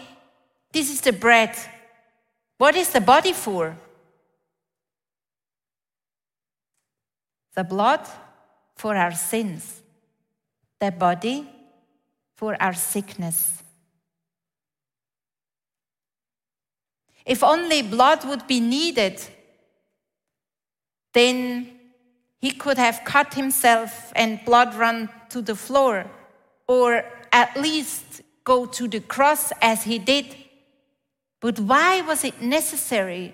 this 0.71 0.91
is 0.91 1.01
the 1.01 1.13
bread. 1.13 1.55
What 2.57 2.75
is 2.75 2.89
the 2.89 3.01
body 3.01 3.33
for? 3.33 3.77
the 7.55 7.63
blood 7.63 8.05
for 8.75 8.95
our 8.95 9.13
sins, 9.13 9.81
the 10.79 10.91
body 10.91 11.49
for 12.35 12.61
our 12.61 12.73
sickness. 12.73 13.63
If 17.25 17.43
only 17.43 17.81
blood 17.81 18.25
would 18.25 18.45
be 18.45 18.59
needed, 18.59 19.21
then 21.15 21.71
he 22.39 22.51
could 22.51 22.77
have 22.77 23.01
cut 23.05 23.33
himself 23.33 24.13
and 24.15 24.39
blood 24.45 24.75
run 24.75 25.09
to 25.29 25.41
the 25.41 25.55
floor, 25.55 26.05
or 26.67 27.03
at 27.31 27.57
least 27.57 28.21
go 28.43 28.67
to 28.67 28.87
the 28.87 28.99
cross 28.99 29.51
as 29.63 29.83
he 29.83 29.97
did. 29.97 30.35
But 31.39 31.59
why 31.59 32.01
was 32.01 32.23
it 32.23 32.39
necessary 32.39 33.33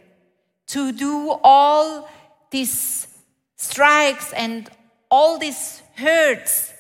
to 0.68 0.94
do 0.94 1.38
all 1.44 2.08
this 2.52 3.08
strikes 3.58 4.34
and 4.34 4.70
all 5.10 5.38
these 5.38 5.82
hurts 5.96 6.74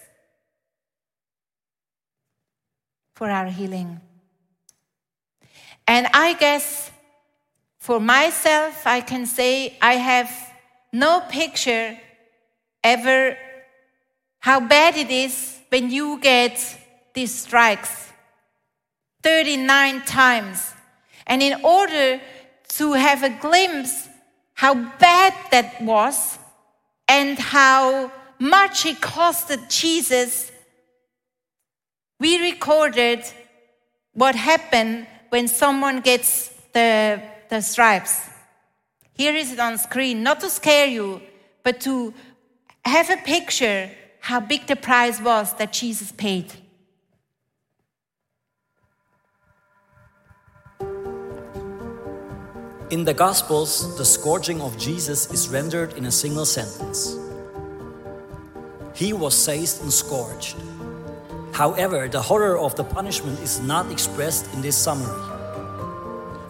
for 3.13 3.29
our 3.29 3.47
healing. 3.47 3.99
And 5.87 6.07
I 6.13 6.33
guess 6.33 6.89
for 7.77 7.99
myself, 7.99 8.87
I 8.87 9.01
can 9.01 9.25
say 9.25 9.77
I 9.81 9.93
have 9.93 10.50
no 10.91 11.21
picture 11.29 11.97
ever 12.83 13.37
how 14.39 14.59
bad 14.59 14.97
it 14.97 15.09
is 15.09 15.59
when 15.69 15.91
you 15.91 16.19
get 16.19 16.57
these 17.13 17.33
strikes 17.33 18.11
39 19.23 20.01
times. 20.05 20.73
And 21.27 21.41
in 21.43 21.63
order 21.63 22.19
to 22.69 22.93
have 22.93 23.23
a 23.23 23.29
glimpse 23.29 24.09
how 24.61 24.75
bad 24.75 25.33
that 25.49 25.81
was, 25.81 26.37
and 27.07 27.39
how 27.39 28.11
much 28.37 28.85
it 28.85 29.01
costed 29.01 29.69
Jesus, 29.69 30.51
we 32.19 32.39
recorded 32.51 33.25
what 34.13 34.35
happened 34.35 35.07
when 35.29 35.47
someone 35.47 36.01
gets 36.01 36.49
the, 36.73 37.19
the 37.49 37.59
stripes. 37.61 38.30
Here 39.21 39.35
is 39.35 39.51
it 39.53 39.59
on 39.59 39.77
screen, 39.77 40.23
not 40.23 40.39
to 40.39 40.49
scare 40.49 40.87
you, 40.87 41.21
but 41.61 41.79
to 41.81 42.11
have 42.83 43.11
a 43.11 43.17
picture 43.17 43.91
how 44.19 44.39
big 44.39 44.65
the 44.65 44.75
price 44.75 45.21
was 45.21 45.53
that 45.59 45.71
Jesus 45.71 46.11
paid. 46.11 46.51
In 52.89 53.05
the 53.05 53.13
Gospels, 53.13 53.95
the 53.99 54.05
scourging 54.05 54.59
of 54.59 54.75
Jesus 54.79 55.31
is 55.31 55.49
rendered 55.49 55.93
in 55.93 56.05
a 56.05 56.11
single 56.11 56.45
sentence 56.57 57.15
He 58.95 59.13
was 59.13 59.37
seized 59.37 59.83
and 59.83 59.93
scourged. 59.93 60.57
However, 61.53 62.07
the 62.07 62.23
horror 62.23 62.57
of 62.57 62.75
the 62.75 62.83
punishment 62.83 63.39
is 63.41 63.59
not 63.59 63.91
expressed 63.91 64.51
in 64.55 64.63
this 64.63 64.75
summary. 64.75 65.40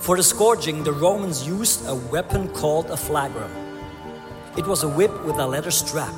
For 0.02 0.18
the 0.18 0.24
scourging, 0.24 0.84
the 0.84 0.94
Romans 0.94 1.46
used 1.46 1.86
a 1.86 1.94
weapon 1.94 2.48
called 2.50 2.90
a 2.90 2.96
flagrum. 2.96 3.52
It 4.58 4.66
was 4.66 4.82
a 4.82 4.90
whip 4.90 5.12
with 5.24 5.36
a 5.36 5.46
leather 5.46 5.70
strap. 5.70 6.16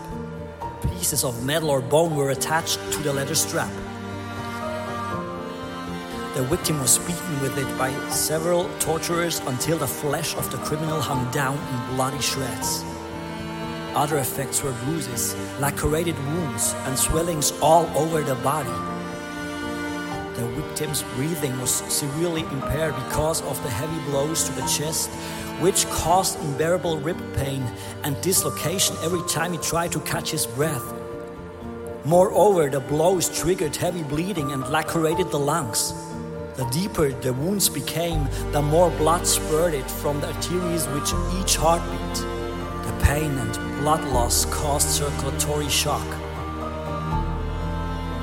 Pieces 0.84 1.26
of 1.26 1.44
metal 1.44 1.70
or 1.70 1.82
bone 1.82 2.16
were 2.16 2.30
attached 2.30 2.80
to 2.94 3.00
the 3.00 3.12
leather 3.12 3.36
strap. 3.36 3.70
The 6.34 6.44
victim 6.44 6.80
was 6.80 6.98
beaten 7.00 7.42
with 7.42 7.58
it 7.58 7.78
by 7.78 7.92
several 8.10 8.70
torturers 8.80 9.42
until 9.48 9.78
the 9.78 9.88
flesh 9.88 10.34
of 10.38 10.50
the 10.50 10.60
criminal 10.60 11.02
hung 11.02 11.30
down 11.32 11.58
in 11.58 11.96
bloody 11.98 12.22
shreds. 12.22 12.86
Other 13.96 14.20
effects 14.20 14.64
were 14.64 14.72
bruises, 14.86 15.36
lacerated 15.60 16.18
wounds, 16.28 16.74
and 16.86 16.98
swellings 16.98 17.52
all 17.62 17.86
over 17.98 18.22
the 18.22 18.36
body. 18.36 18.93
Victim's 20.74 21.04
breathing 21.14 21.62
was 21.62 21.70
severely 21.72 22.42
impaired 22.42 22.96
because 22.96 23.44
of 23.44 23.62
the 23.62 23.70
heavy 23.70 24.00
blows 24.10 24.46
to 24.46 24.52
the 24.54 24.66
chest, 24.66 25.08
which 25.62 25.86
caused 25.90 26.40
unbearable 26.40 26.98
rib 26.98 27.20
pain 27.36 27.62
and 28.04 28.20
dislocation 28.22 28.96
every 29.04 29.22
time 29.30 29.52
he 29.52 29.60
tried 29.60 29.92
to 29.92 30.00
catch 30.00 30.32
his 30.32 30.48
breath. 30.48 30.84
Moreover, 32.06 32.72
the 32.72 32.80
blows 32.80 33.30
triggered 33.30 33.76
heavy 33.76 34.02
bleeding 34.02 34.52
and 34.52 34.68
lacerated 34.70 35.30
the 35.30 35.38
lungs. 35.38 35.94
The 36.56 36.66
deeper 36.72 37.12
the 37.12 37.34
wounds 37.34 37.70
became, 37.70 38.28
the 38.52 38.64
more 38.64 38.90
blood 38.90 39.28
spurted 39.28 39.86
from 39.86 40.22
the 40.22 40.34
arteries 40.34 40.88
with 40.88 41.06
each 41.40 41.56
heartbeat. 41.56 42.16
The 42.88 43.06
pain 43.06 43.38
and 43.38 43.54
blood 43.80 44.04
loss 44.06 44.46
caused 44.46 44.90
circulatory 44.90 45.70
shock. 45.70 46.23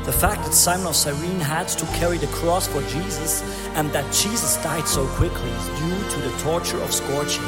The 0.04 0.12
fact 0.12 0.44
that 0.44 0.54
Simon 0.54 0.86
of 0.86 0.96
Cyrene 0.96 1.40
had 1.40 1.68
to 1.68 1.84
carry 1.98 2.16
the 2.16 2.26
cross 2.28 2.66
for 2.66 2.80
Jesus 2.88 3.42
and 3.74 3.90
that 3.90 4.10
Jesus 4.12 4.56
died 4.62 4.88
so 4.88 5.06
quickly 5.08 5.50
is 5.50 5.66
due 5.78 6.10
to 6.10 6.20
the 6.28 6.38
torture 6.38 6.80
of 6.80 6.92
scourging, 6.92 7.44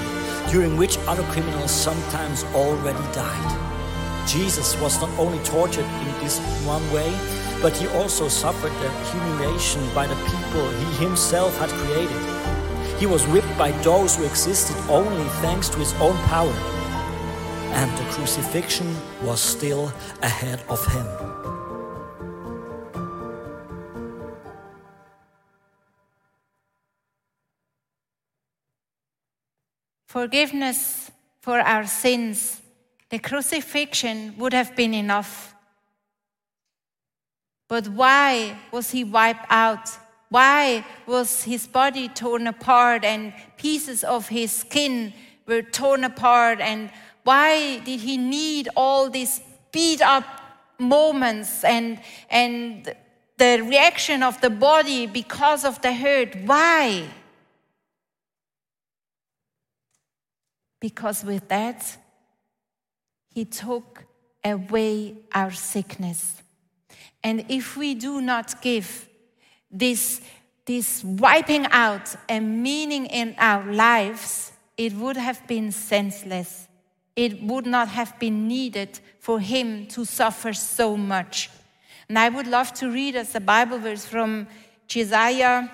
during 0.50 0.76
which 0.76 0.98
other 1.08 1.22
criminals 1.32 1.70
sometimes 1.70 2.44
already 2.54 3.02
died. 3.12 4.28
Jesus 4.28 4.78
was 4.80 5.00
not 5.00 5.10
only 5.18 5.42
tortured 5.44 5.84
in 5.84 6.12
this 6.20 6.38
one 6.66 6.84
way, 6.92 7.10
but 7.62 7.74
he 7.74 7.88
also 7.88 8.28
suffered 8.28 8.72
the 8.82 8.90
humiliation 9.10 9.82
by 9.94 10.06
the 10.06 10.16
people 10.26 10.68
he 10.68 11.04
himself 11.04 11.56
had 11.58 11.70
created. 11.70 12.42
He 12.98 13.06
was 13.06 13.26
whipped 13.28 13.56
by 13.56 13.72
those 13.82 14.16
who 14.16 14.24
existed 14.24 14.76
only 14.90 15.24
thanks 15.40 15.68
to 15.70 15.78
his 15.78 15.94
own 15.94 16.16
power. 16.28 16.52
And 17.72 17.90
the 17.96 18.04
crucifixion 18.12 18.94
was 19.22 19.40
still 19.40 19.92
ahead 20.22 20.62
of 20.68 20.84
him. 20.92 21.31
Forgiveness 30.12 31.10
for 31.40 31.58
our 31.58 31.86
sins, 31.86 32.60
the 33.08 33.18
crucifixion 33.18 34.34
would 34.36 34.52
have 34.52 34.76
been 34.76 34.92
enough. 34.92 35.54
But 37.66 37.88
why 37.88 38.58
was 38.70 38.90
he 38.90 39.04
wiped 39.04 39.46
out? 39.48 39.88
Why 40.28 40.84
was 41.06 41.44
his 41.44 41.66
body 41.66 42.08
torn 42.08 42.46
apart 42.46 43.06
and 43.06 43.32
pieces 43.56 44.04
of 44.04 44.28
his 44.28 44.52
skin 44.52 45.14
were 45.46 45.62
torn 45.62 46.04
apart? 46.04 46.60
And 46.60 46.90
why 47.24 47.78
did 47.78 48.00
he 48.00 48.18
need 48.18 48.68
all 48.76 49.08
these 49.08 49.40
beat 49.72 50.02
up 50.02 50.26
moments 50.78 51.64
and, 51.64 51.98
and 52.28 52.94
the 53.38 53.62
reaction 53.62 54.22
of 54.22 54.38
the 54.42 54.50
body 54.50 55.06
because 55.06 55.64
of 55.64 55.80
the 55.80 55.94
hurt? 55.94 56.36
Why? 56.44 57.08
Because 60.82 61.22
with 61.24 61.46
that, 61.46 61.96
he 63.28 63.44
took 63.44 64.04
away 64.44 65.14
our 65.32 65.52
sickness. 65.52 66.42
And 67.22 67.44
if 67.48 67.76
we 67.76 67.94
do 67.94 68.20
not 68.20 68.60
give 68.60 69.08
this, 69.70 70.20
this 70.66 71.04
wiping 71.04 71.66
out 71.70 72.16
a 72.28 72.40
meaning 72.40 73.06
in 73.06 73.36
our 73.38 73.72
lives, 73.72 74.50
it 74.76 74.92
would 74.94 75.16
have 75.16 75.46
been 75.46 75.70
senseless. 75.70 76.66
It 77.14 77.40
would 77.44 77.64
not 77.64 77.86
have 77.86 78.18
been 78.18 78.48
needed 78.48 78.98
for 79.20 79.38
him 79.38 79.86
to 79.86 80.04
suffer 80.04 80.52
so 80.52 80.96
much. 80.96 81.48
And 82.08 82.18
I 82.18 82.28
would 82.28 82.48
love 82.48 82.74
to 82.74 82.90
read 82.90 83.14
us 83.14 83.36
a 83.36 83.40
Bible 83.40 83.78
verse 83.78 84.04
from 84.04 84.48
Isaiah, 84.96 85.70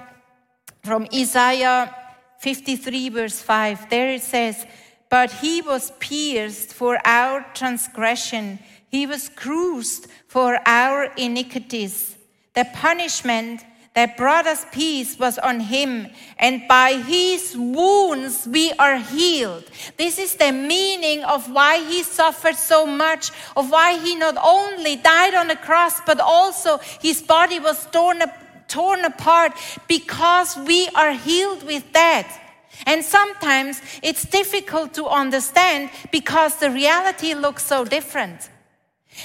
from 0.85 1.09
Isaiah 1.15 1.95
53, 2.41 3.09
verse 3.09 3.41
5. 3.41 3.89
There 3.89 4.11
it 4.11 4.23
says, 4.23 4.67
But 5.11 5.33
he 5.33 5.63
was 5.63 5.93
pierced 5.99 6.75
for 6.75 6.99
our 7.05 7.45
transgression 7.55 8.59
he 8.91 9.07
was 9.07 9.29
bruised 9.31 10.07
for 10.27 10.59
our 10.67 11.05
iniquities. 11.17 12.17
The 12.55 12.67
punishment 12.75 13.65
that 13.95 14.17
brought 14.17 14.47
us 14.47 14.65
peace 14.73 15.19
was 15.19 15.39
on 15.39 15.61
him, 15.61 16.07
and 16.39 16.63
by 16.69 16.95
his 16.95 17.57
wounds 17.57 18.47
we 18.47 18.73
are 18.79 18.97
healed. 18.97 19.65
This 19.97 20.19
is 20.19 20.37
the 20.37 20.53
meaning 20.53 21.25
of 21.25 21.51
why 21.51 21.85
he 21.85 22.03
suffered 22.03 22.55
so 22.55 22.87
much, 22.87 23.31
of 23.57 23.71
why 23.71 23.99
he 23.99 24.15
not 24.15 24.37
only 24.43 24.97
died 24.97 25.35
on 25.35 25.49
the 25.49 25.57
cross, 25.57 26.01
but 26.07 26.21
also 26.21 26.79
his 27.03 27.21
body 27.23 27.59
was 27.59 27.87
torn, 27.87 28.23
torn 28.69 29.05
apart 29.05 29.53
because 29.89 30.57
we 30.57 30.89
are 30.95 31.13
healed 31.13 31.65
with 31.65 31.93
that. 31.93 32.48
And 32.87 33.05
sometimes 33.05 33.83
it's 34.03 34.25
difficult 34.25 34.95
to 34.95 35.07
understand 35.07 35.91
because 36.13 36.57
the 36.57 36.71
reality 36.71 37.35
looks 37.35 37.65
so 37.65 37.85
different. 37.85 38.51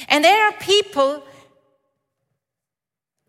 And 0.07 0.23
there 0.23 0.47
are 0.47 0.53
people, 0.53 1.23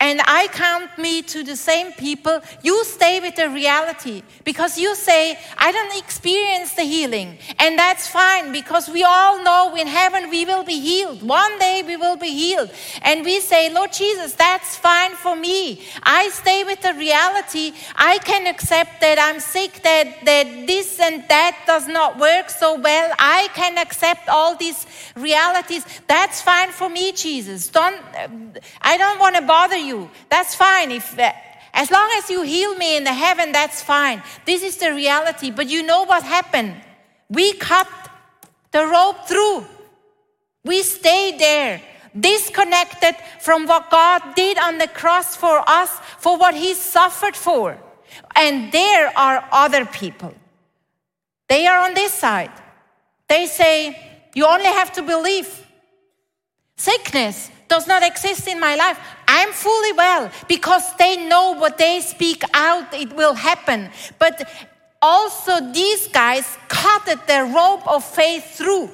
and 0.05 0.21
I 0.27 0.49
count 0.49 0.99
me 0.99 1.23
to 1.33 1.43
the 1.43 1.57
same 1.57 1.91
people, 1.93 2.43
you 2.63 2.85
stay 2.85 3.21
with 3.21 3.37
the 3.37 3.49
reality 3.49 4.23
because 4.45 4.77
you 4.77 4.95
say, 4.95 5.39
I 5.57 5.73
don't 5.73 5.97
experience 5.97 6.75
the 6.75 6.83
healing. 6.83 7.39
And 7.59 7.79
that's 7.79 8.07
fine 8.07 8.53
because 8.53 8.87
we 8.87 9.03
all 9.03 9.43
know 9.43 9.75
in 9.75 9.87
heaven 9.87 10.29
we 10.29 10.45
will 10.45 10.63
be 10.63 10.79
healed. 10.79 11.23
One 11.23 11.59
day 11.59 11.83
we 11.87 11.97
will 11.97 12.17
be 12.17 12.33
healed. 12.43 12.71
And 13.01 13.25
we 13.25 13.41
say, 13.41 13.73
Lord 13.73 13.95
Jesus, 13.95 14.35
that's 14.35 14.77
fine 14.77 15.13
for 15.13 15.35
me. 15.37 15.83
I 16.03 16.29
stay 16.29 16.65
with 16.65 16.83
the 16.83 16.93
reality. 16.93 17.73
I 17.97 18.19
can 18.19 18.47
accept 18.47 19.01
that 19.01 19.19
I'm 19.19 19.41
sick, 19.41 19.83
that, 19.85 20.23
that 20.27 20.67
this 20.67 21.01
and 21.01 21.25
that 21.29 21.57
does 21.67 21.89
not 21.89 22.19
work 22.19 22.51
so 22.51 22.79
well. 22.79 23.11
I 23.19 23.49
can 23.55 23.79
accept 23.79 24.29
all 24.29 24.55
these 24.55 24.85
realities. 25.17 25.87
That's 26.07 26.43
fine 26.43 26.73
for 26.73 26.91
me, 26.91 27.13
Jesus. 27.13 27.69
Don't, 27.69 28.03
I 28.83 28.99
don't 28.99 29.19
want 29.19 29.37
to 29.37 29.43
bother 29.43 29.79
you. 29.79 29.94
That's 30.29 30.55
fine. 30.55 30.91
If, 30.91 31.19
as 31.73 31.91
long 31.91 32.09
as 32.19 32.31
you 32.31 32.43
heal 32.43 32.77
me 32.77 32.97
in 32.97 33.05
the 33.05 33.13
heaven, 33.13 33.53
that's 33.53 33.83
fine. 33.83 34.23
This 34.45 34.63
is 34.63 34.77
the 34.77 34.93
reality. 34.95 35.51
But 35.51 35.69
you 35.69 35.83
know 35.83 36.05
what 36.05 36.23
happened? 36.23 36.75
We 37.29 37.53
cut 37.55 37.89
the 38.71 38.87
rope 38.87 39.27
through. 39.27 39.67
We 40.65 40.83
stayed 40.83 41.39
there, 41.39 41.81
disconnected 42.19 43.17
from 43.41 43.67
what 43.67 43.91
God 43.91 44.21
did 44.35 44.59
on 44.59 44.79
the 44.79 44.89
cross 44.89 45.37
for 45.37 45.63
us, 45.67 45.91
for 46.19 46.39
what 46.39 46.55
He 46.55 46.75
suffered 46.75 47.37
for. 47.37 47.77
And 48.35 48.73
there 48.73 49.13
are 49.17 49.47
other 49.51 49.85
people. 49.85 50.35
They 51.49 51.67
are 51.67 51.81
on 51.87 51.95
this 51.95 52.13
side. 52.13 52.53
They 53.29 53.47
say, 53.47 53.77
You 54.35 54.47
only 54.47 54.73
have 54.81 54.93
to 54.93 55.03
believe. 55.03 55.49
Sickness 56.77 57.51
does 57.75 57.89
not 57.89 58.05
exist 58.05 58.47
in 58.47 58.61
my 58.61 58.77
life. 58.77 58.99
I'm 59.27 59.51
fully 59.51 59.93
well 59.95 60.31
because 60.47 60.85
they 60.97 61.27
know 61.29 61.47
what 61.63 61.77
they 61.77 62.01
speak 62.01 62.41
out, 62.55 62.95
it 62.95 63.13
will 63.17 63.35
happen. 63.35 63.91
But 64.21 64.37
also, 65.03 65.53
these 65.73 66.07
guys 66.07 66.47
cut 66.69 67.05
the 67.27 67.41
rope 67.59 67.85
of 67.89 68.05
faith 68.05 68.45
through. 68.57 68.91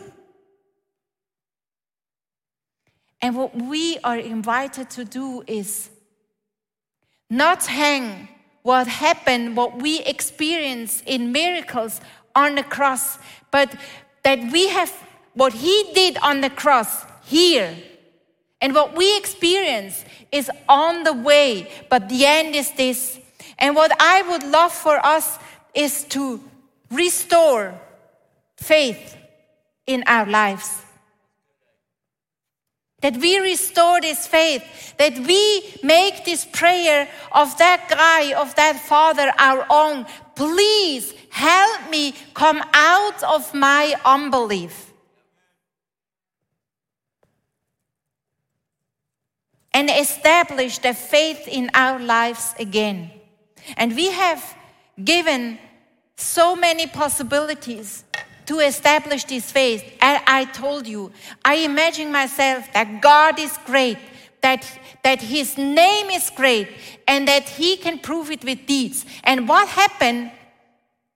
And 3.21 3.37
what 3.37 3.55
we 3.55 3.99
are 4.03 4.17
invited 4.17 4.89
to 4.97 5.05
do 5.05 5.45
is 5.47 5.91
not 7.29 7.67
hang 7.67 8.29
what 8.63 8.87
happened, 8.87 9.59
what 9.59 9.73
we 9.83 10.01
experience 10.15 11.03
in 11.05 11.33
miracles 11.33 12.01
on 12.35 12.55
the 12.55 12.65
cross, 12.77 13.19
but 13.51 13.69
that 14.23 14.39
we 14.51 14.69
have 14.69 14.91
what 15.35 15.53
He 15.53 15.77
did 15.95 16.17
on 16.23 16.41
the 16.41 16.51
cross 16.63 17.05
here. 17.27 17.77
And 18.61 18.75
what 18.75 18.95
we 18.95 19.17
experience 19.17 20.05
is 20.31 20.51
on 20.69 21.05
the 21.05 21.15
way, 21.15 21.71
but 21.89 22.09
the 22.09 22.27
end 22.27 22.55
is 22.55 22.71
this. 22.73 23.19
And 23.59 23.75
what 23.75 23.93
I 24.01 24.23
would 24.23 24.43
love 24.43 24.73
for 24.73 25.05
us 25.05 25.39
is 25.75 26.05
to 26.11 26.41
restore 26.91 27.75
faith 28.57 29.17
in 29.87 30.05
our 30.07 30.27
lives. 30.27 30.85
That 33.01 33.17
we 33.17 33.39
restore 33.39 34.01
this 34.03 34.27
faith, 34.27 34.63
that 34.99 35.19
we 35.19 35.63
make 35.83 36.27
this 36.27 36.45
prayer 36.45 37.09
of 37.33 37.57
that 37.57 37.89
guy, 37.89 38.35
of 38.35 38.55
that 38.57 38.79
father 38.79 39.33
our 39.39 39.65
own. 39.71 40.05
Please 40.35 41.15
help 41.31 41.91
me 41.91 42.15
come 42.35 42.63
out 42.75 43.23
of 43.23 43.55
my 43.55 43.95
unbelief. 44.05 44.90
And 49.73 49.89
establish 49.89 50.79
the 50.79 50.95
faith 50.95 51.47
in 51.47 51.71
our 51.75 51.99
lives 51.99 52.55
again. 52.59 53.11
And 53.77 53.95
we 53.95 54.11
have 54.11 54.43
given 55.03 55.59
so 56.17 56.57
many 56.57 56.87
possibilities 56.87 58.05
to 58.47 58.59
establish 58.59 59.25
this 59.25 59.51
faith. 59.51 59.85
And 60.01 60.23
I 60.27 60.45
told 60.45 60.87
you, 60.87 61.13
I 61.45 61.55
imagine 61.57 62.11
myself 62.11 62.67
that 62.73 63.01
God 63.01 63.39
is 63.39 63.57
great, 63.65 63.99
that, 64.43 64.67
that 65.05 65.23
His 65.23 65.57
name 65.57 66.11
is 66.11 66.31
great, 66.31 66.69
and 67.07 67.29
that 67.29 67.49
He 67.49 67.77
can 67.77 67.99
prove 67.99 68.31
it 68.31 68.45
with 68.45 68.67
deeds. 68.67 69.07
And 69.23 69.49
what 69.49 69.69
happened 69.69 70.33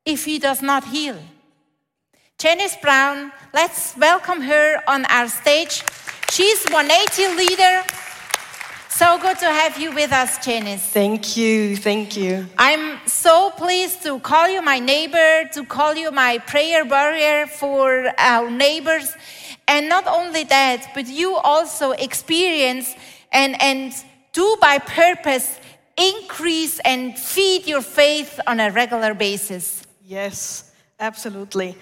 if 0.04 0.24
He 0.24 0.38
does 0.38 0.62
not 0.62 0.84
heal? 0.84 1.18
Janice 2.38 2.76
Brown, 2.80 3.32
let's 3.52 3.96
welcome 3.96 4.40
her 4.42 4.82
on 4.86 5.04
our 5.06 5.28
stage. 5.28 5.82
She's 6.30 6.64
180 6.64 7.36
leader 7.36 7.82
so 8.94 9.18
good 9.18 9.36
to 9.40 9.46
have 9.46 9.76
you 9.76 9.90
with 9.92 10.12
us, 10.12 10.38
Janice. 10.44 10.80
Thank 10.80 11.36
you, 11.36 11.76
thank 11.76 12.16
you. 12.16 12.46
I'm 12.56 13.00
so 13.08 13.50
pleased 13.50 14.04
to 14.04 14.20
call 14.20 14.48
you 14.48 14.62
my 14.62 14.78
neighbor, 14.78 15.48
to 15.52 15.64
call 15.64 15.96
you 15.96 16.12
my 16.12 16.38
prayer 16.38 16.84
warrior 16.84 17.48
for 17.48 18.12
our 18.16 18.48
neighbors. 18.48 19.12
And 19.66 19.88
not 19.88 20.06
only 20.06 20.44
that, 20.44 20.92
but 20.94 21.08
you 21.08 21.34
also 21.34 21.90
experience 21.90 22.94
and, 23.32 23.60
and 23.60 23.92
do 24.32 24.56
by 24.60 24.78
purpose 24.78 25.58
increase 25.96 26.78
and 26.84 27.18
feed 27.18 27.66
your 27.66 27.82
faith 27.82 28.38
on 28.46 28.60
a 28.60 28.70
regular 28.70 29.12
basis. 29.12 29.84
Yes, 30.06 30.70
absolutely. 31.00 31.76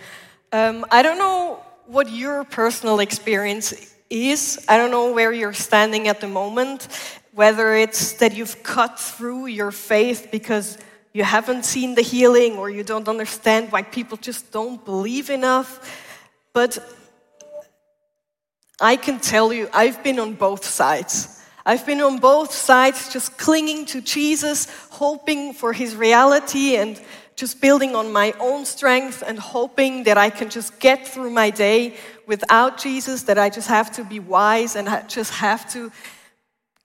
Um, 0.50 0.86
I 0.90 1.02
don't 1.02 1.18
know 1.18 1.62
what 1.86 2.10
your 2.10 2.44
personal 2.44 3.00
experience 3.00 3.92
is. 4.12 4.64
I 4.68 4.76
don't 4.76 4.90
know 4.90 5.12
where 5.12 5.32
you're 5.32 5.52
standing 5.52 6.08
at 6.08 6.20
the 6.20 6.28
moment, 6.28 6.88
whether 7.32 7.74
it's 7.74 8.12
that 8.14 8.34
you've 8.34 8.62
cut 8.62 9.00
through 9.00 9.46
your 9.46 9.70
faith 9.70 10.28
because 10.30 10.78
you 11.12 11.24
haven't 11.24 11.64
seen 11.64 11.94
the 11.94 12.02
healing 12.02 12.56
or 12.56 12.70
you 12.70 12.84
don't 12.84 13.08
understand 13.08 13.72
why 13.72 13.82
people 13.82 14.16
just 14.16 14.52
don't 14.52 14.84
believe 14.84 15.30
enough. 15.30 15.80
But 16.52 16.78
I 18.80 18.96
can 18.96 19.20
tell 19.20 19.52
you, 19.52 19.68
I've 19.72 20.02
been 20.02 20.18
on 20.18 20.34
both 20.34 20.64
sides. 20.64 21.40
I've 21.64 21.86
been 21.86 22.00
on 22.00 22.18
both 22.18 22.52
sides, 22.52 23.12
just 23.12 23.38
clinging 23.38 23.86
to 23.86 24.00
Jesus, 24.00 24.66
hoping 24.90 25.52
for 25.52 25.72
his 25.72 25.94
reality 25.94 26.76
and 26.76 27.00
just 27.36 27.60
building 27.60 27.96
on 27.96 28.12
my 28.12 28.32
own 28.38 28.64
strength 28.64 29.22
and 29.26 29.38
hoping 29.38 30.04
that 30.04 30.18
I 30.18 30.30
can 30.30 30.50
just 30.50 30.78
get 30.80 31.08
through 31.08 31.30
my 31.30 31.50
day 31.50 31.94
without 32.26 32.78
Jesus, 32.78 33.22
that 33.24 33.38
I 33.38 33.48
just 33.48 33.68
have 33.68 33.90
to 33.92 34.04
be 34.04 34.20
wise 34.20 34.76
and 34.76 34.88
I 34.88 35.02
just 35.02 35.32
have 35.34 35.70
to 35.72 35.90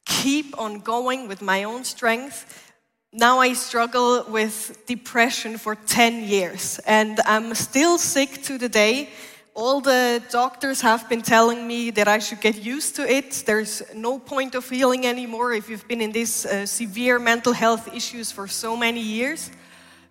keep 0.06 0.58
on 0.58 0.80
going 0.80 1.28
with 1.28 1.42
my 1.42 1.64
own 1.64 1.84
strength. 1.84 2.72
Now 3.14 3.40
I 3.40 3.54
struggle 3.54 4.26
with 4.30 4.84
depression 4.86 5.58
for 5.58 5.76
10 5.76 6.24
years 6.24 6.80
and 6.86 7.20
I'm 7.26 7.54
still 7.56 7.98
sick 7.98 8.44
to 8.44 8.58
the 8.58 8.70
day. 8.70 9.10
All 9.54 9.82
the 9.82 10.22
doctors 10.30 10.82
have 10.82 11.10
been 11.10 11.24
telling 11.24 11.68
me 11.68 11.90
that 11.92 12.08
I 12.08 12.20
should 12.20 12.42
get 12.42 12.64
used 12.64 12.96
to 12.98 13.12
it. 13.12 13.44
There's 13.46 13.82
no 13.96 14.20
point 14.20 14.54
of 14.56 14.70
healing 14.70 15.08
anymore 15.08 15.54
if 15.54 15.68
you've 15.68 15.88
been 15.88 16.02
in 16.02 16.12
these 16.12 16.46
uh, 16.46 16.66
severe 16.66 17.18
mental 17.18 17.54
health 17.54 17.92
issues 17.94 18.32
for 18.32 18.48
so 18.48 18.78
many 18.78 19.02
years. 19.02 19.50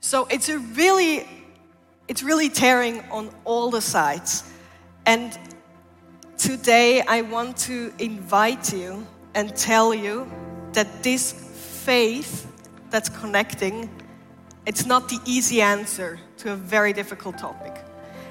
So 0.00 0.26
it's 0.30 0.48
a 0.48 0.58
really, 0.58 1.26
it's 2.08 2.22
really 2.22 2.48
tearing 2.48 3.00
on 3.10 3.30
all 3.44 3.70
the 3.70 3.80
sides. 3.80 4.44
And 5.04 5.38
today 6.36 7.02
I 7.02 7.22
want 7.22 7.56
to 7.58 7.92
invite 7.98 8.72
you 8.72 9.06
and 9.34 9.54
tell 9.56 9.94
you 9.94 10.30
that 10.72 11.02
this 11.02 11.32
faith 11.32 12.52
that's 12.90 13.08
connecting, 13.08 13.90
it's 14.66 14.86
not 14.86 15.08
the 15.08 15.18
easy 15.24 15.60
answer 15.60 16.18
to 16.38 16.52
a 16.52 16.56
very 16.56 16.92
difficult 16.92 17.38
topic. 17.38 17.74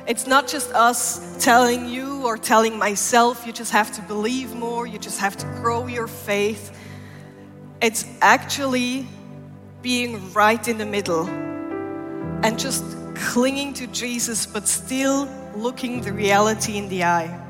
It's 0.07 0.27
not 0.27 0.47
just 0.47 0.71
us 0.73 1.43
telling 1.43 1.89
you 1.89 2.23
or 2.23 2.37
telling 2.37 2.77
myself, 2.77 3.45
you 3.47 3.51
just 3.51 3.71
have 3.71 3.91
to 3.93 4.01
believe 4.03 4.53
more, 4.53 4.85
you 4.85 4.99
just 4.99 5.19
have 5.19 5.35
to 5.37 5.45
grow 5.61 5.87
your 5.87 6.07
faith. 6.07 6.77
It's 7.81 8.05
actually 8.21 9.07
being 9.81 10.31
right 10.33 10.67
in 10.67 10.77
the 10.77 10.85
middle 10.85 11.25
and 12.43 12.59
just 12.59 12.83
clinging 13.15 13.73
to 13.75 13.87
Jesus, 13.87 14.45
but 14.45 14.67
still 14.67 15.27
looking 15.55 16.01
the 16.01 16.13
reality 16.13 16.77
in 16.77 16.89
the 16.89 17.03
eye. 17.03 17.41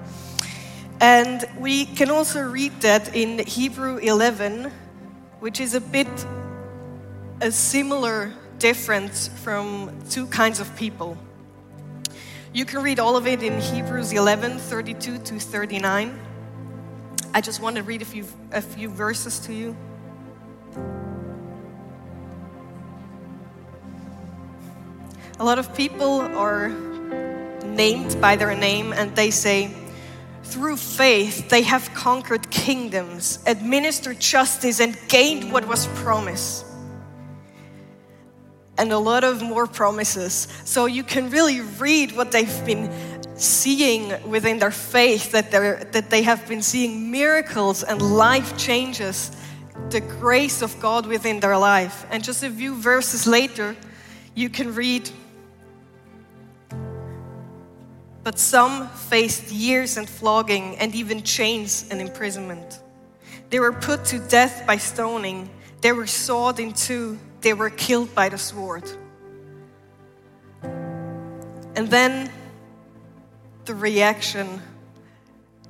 And 1.01 1.43
we 1.59 1.85
can 1.85 2.09
also 2.09 2.41
read 2.41 2.79
that 2.81 3.15
in 3.15 3.39
Hebrew 3.39 3.97
11, 3.97 4.71
which 5.39 5.59
is 5.59 5.73
a 5.73 5.81
bit 5.81 6.07
a 7.41 7.51
similar 7.51 8.31
difference 8.59 9.27
from 9.27 9.91
two 10.09 10.25
kinds 10.27 10.59
of 10.59 10.75
people. 10.77 11.17
You 12.53 12.63
can 12.63 12.81
read 12.81 12.99
all 12.99 13.17
of 13.17 13.27
it 13.27 13.43
in 13.43 13.59
Hebrews 13.59 14.13
11 14.13 14.59
32 14.59 15.17
to 15.17 15.39
39. 15.39 16.19
I 17.33 17.41
just 17.41 17.61
want 17.61 17.75
to 17.75 17.83
read 17.83 18.01
a 18.01 18.05
few, 18.05 18.25
a 18.53 18.61
few 18.61 18.87
verses 18.87 19.39
to 19.39 19.53
you. 19.53 19.75
A 25.37 25.43
lot 25.43 25.59
of 25.59 25.75
people 25.75 26.21
are 26.21 26.69
named 27.65 28.21
by 28.21 28.37
their 28.37 28.55
name 28.55 28.93
and 28.93 29.13
they 29.17 29.31
say, 29.31 29.69
through 30.43 30.77
faith, 30.77 31.49
they 31.49 31.63
have 31.63 31.93
conquered 31.93 32.49
kingdoms, 32.51 33.39
administered 33.45 34.19
justice, 34.19 34.79
and 34.79 34.97
gained 35.09 35.51
what 35.51 35.67
was 35.67 35.87
promised. 35.87 36.65
And 38.77 38.93
a 38.93 38.97
lot 38.97 39.25
of 39.25 39.41
more 39.41 39.67
promises. 39.67 40.47
So 40.63 40.85
you 40.85 41.03
can 41.03 41.29
really 41.29 41.59
read 41.59 42.15
what 42.15 42.31
they've 42.31 42.65
been 42.65 42.89
seeing 43.35 44.13
within 44.29 44.59
their 44.59 44.71
faith, 44.71 45.33
that, 45.33 45.51
that 45.51 46.09
they 46.09 46.21
have 46.21 46.47
been 46.47 46.61
seeing 46.61 47.11
miracles 47.11 47.83
and 47.83 48.01
life 48.01 48.57
changes, 48.57 49.35
the 49.89 49.99
grace 49.99 50.61
of 50.61 50.79
God 50.79 51.05
within 51.05 51.41
their 51.41 51.57
life. 51.57 52.05
And 52.09 52.23
just 52.23 52.41
a 52.43 52.49
few 52.49 52.73
verses 52.75 53.27
later, 53.27 53.75
you 54.33 54.49
can 54.49 54.73
read 54.73 55.09
but 58.25 58.39
some 58.39 58.89
faced 58.89 59.51
years 59.51 59.97
and 59.97 60.09
flogging 60.09 60.75
and 60.79 60.95
even 60.95 61.21
chains 61.21 61.85
and 61.91 62.01
imprisonment. 62.01 62.79
They 63.51 63.59
were 63.59 63.71
put 63.71 64.03
to 64.05 64.17
death 64.17 64.63
by 64.65 64.77
stoning, 64.77 65.47
they 65.81 65.91
were 65.91 66.07
sawed 66.07 66.59
in 66.59 66.73
two, 66.73 67.19
they 67.41 67.53
were 67.53 67.69
killed 67.69 68.15
by 68.15 68.29
the 68.29 68.39
sword. 68.39 68.83
And 70.63 71.87
then 71.87 72.31
the 73.65 73.75
reaction 73.75 74.59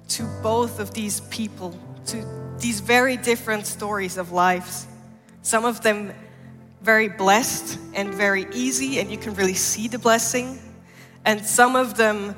to 0.07 0.23
both 0.41 0.79
of 0.79 0.93
these 0.93 1.19
people, 1.19 1.77
to 2.05 2.25
these 2.57 2.79
very 2.79 3.17
different 3.17 3.67
stories 3.67 4.15
of 4.15 4.31
lives. 4.31 4.87
Some 5.41 5.65
of 5.65 5.81
them 5.81 6.13
very 6.81 7.09
blessed 7.09 7.77
and 7.93 8.13
very 8.13 8.47
easy, 8.53 8.99
and 9.01 9.11
you 9.11 9.17
can 9.17 9.33
really 9.33 9.55
see 9.55 9.89
the 9.89 9.99
blessing. 9.99 10.57
And 11.25 11.45
some 11.45 11.75
of 11.75 11.97
them 11.97 12.35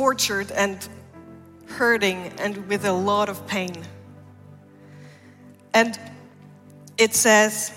tortured 0.00 0.50
and 0.52 0.88
hurting 1.66 2.32
and 2.38 2.56
with 2.68 2.86
a 2.86 2.92
lot 2.92 3.28
of 3.28 3.46
pain. 3.46 3.76
And 5.74 6.00
it 6.96 7.14
says, 7.14 7.70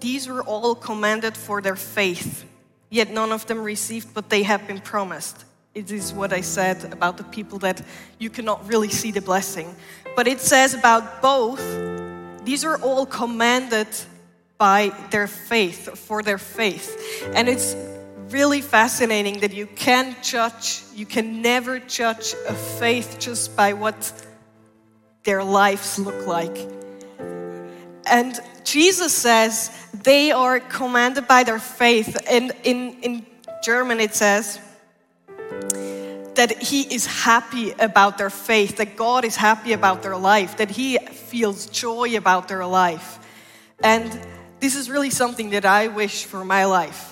These 0.00 0.26
were 0.26 0.42
all 0.42 0.74
commended 0.74 1.36
for 1.36 1.60
their 1.60 1.76
faith, 1.76 2.44
yet 2.88 3.12
none 3.12 3.30
of 3.30 3.46
them 3.46 3.62
received 3.62 4.16
what 4.16 4.28
they 4.30 4.42
had 4.42 4.66
been 4.66 4.80
promised. 4.80 5.44
It 5.72 5.92
is 5.92 6.12
what 6.12 6.32
I 6.32 6.40
said 6.40 6.92
about 6.92 7.18
the 7.18 7.24
people 7.24 7.60
that 7.60 7.80
you 8.18 8.30
cannot 8.30 8.66
really 8.66 8.88
see 8.88 9.12
the 9.12 9.20
blessing. 9.20 9.76
But 10.16 10.26
it 10.26 10.40
says 10.40 10.74
about 10.74 11.22
both, 11.22 11.62
these 12.44 12.64
are 12.64 12.78
all 12.82 13.06
commanded 13.06 13.86
by 14.58 14.92
their 15.12 15.28
faith, 15.28 15.96
for 15.96 16.24
their 16.24 16.38
faith. 16.38 16.88
And 17.32 17.48
it's 17.48 17.76
really 18.30 18.60
fascinating 18.60 19.40
that 19.40 19.52
you 19.52 19.66
can't 19.66 20.22
judge, 20.22 20.82
you 20.94 21.06
can 21.06 21.42
never 21.42 21.78
judge 21.78 22.34
a 22.48 22.54
faith 22.54 23.16
just 23.18 23.56
by 23.56 23.72
what 23.72 24.12
their 25.24 25.42
lives 25.44 25.98
look 25.98 26.26
like. 26.26 26.56
And 28.06 28.38
Jesus 28.64 29.12
says 29.12 29.70
they 30.02 30.30
are 30.30 30.60
commanded 30.60 31.26
by 31.28 31.44
their 31.44 31.58
faith. 31.58 32.16
And 32.28 32.52
in, 32.64 32.94
in 33.02 33.26
German 33.62 34.00
it 34.00 34.14
says 34.14 34.58
that 36.34 36.62
he 36.62 36.82
is 36.94 37.06
happy 37.06 37.72
about 37.72 38.16
their 38.16 38.30
faith, 38.30 38.76
that 38.76 38.96
God 38.96 39.24
is 39.24 39.36
happy 39.36 39.72
about 39.72 40.02
their 40.02 40.16
life, 40.16 40.56
that 40.56 40.70
he 40.70 40.98
feels 40.98 41.66
joy 41.66 42.16
about 42.16 42.48
their 42.48 42.64
life. 42.64 43.18
And 43.82 44.20
this 44.60 44.76
is 44.76 44.88
really 44.88 45.10
something 45.10 45.50
that 45.50 45.64
I 45.64 45.88
wish 45.88 46.24
for 46.24 46.44
my 46.44 46.64
life. 46.64 47.09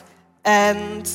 And 0.49 1.07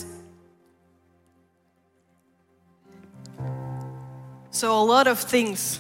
so, 4.52 4.80
a 4.80 4.86
lot 4.86 5.08
of 5.08 5.18
things 5.18 5.80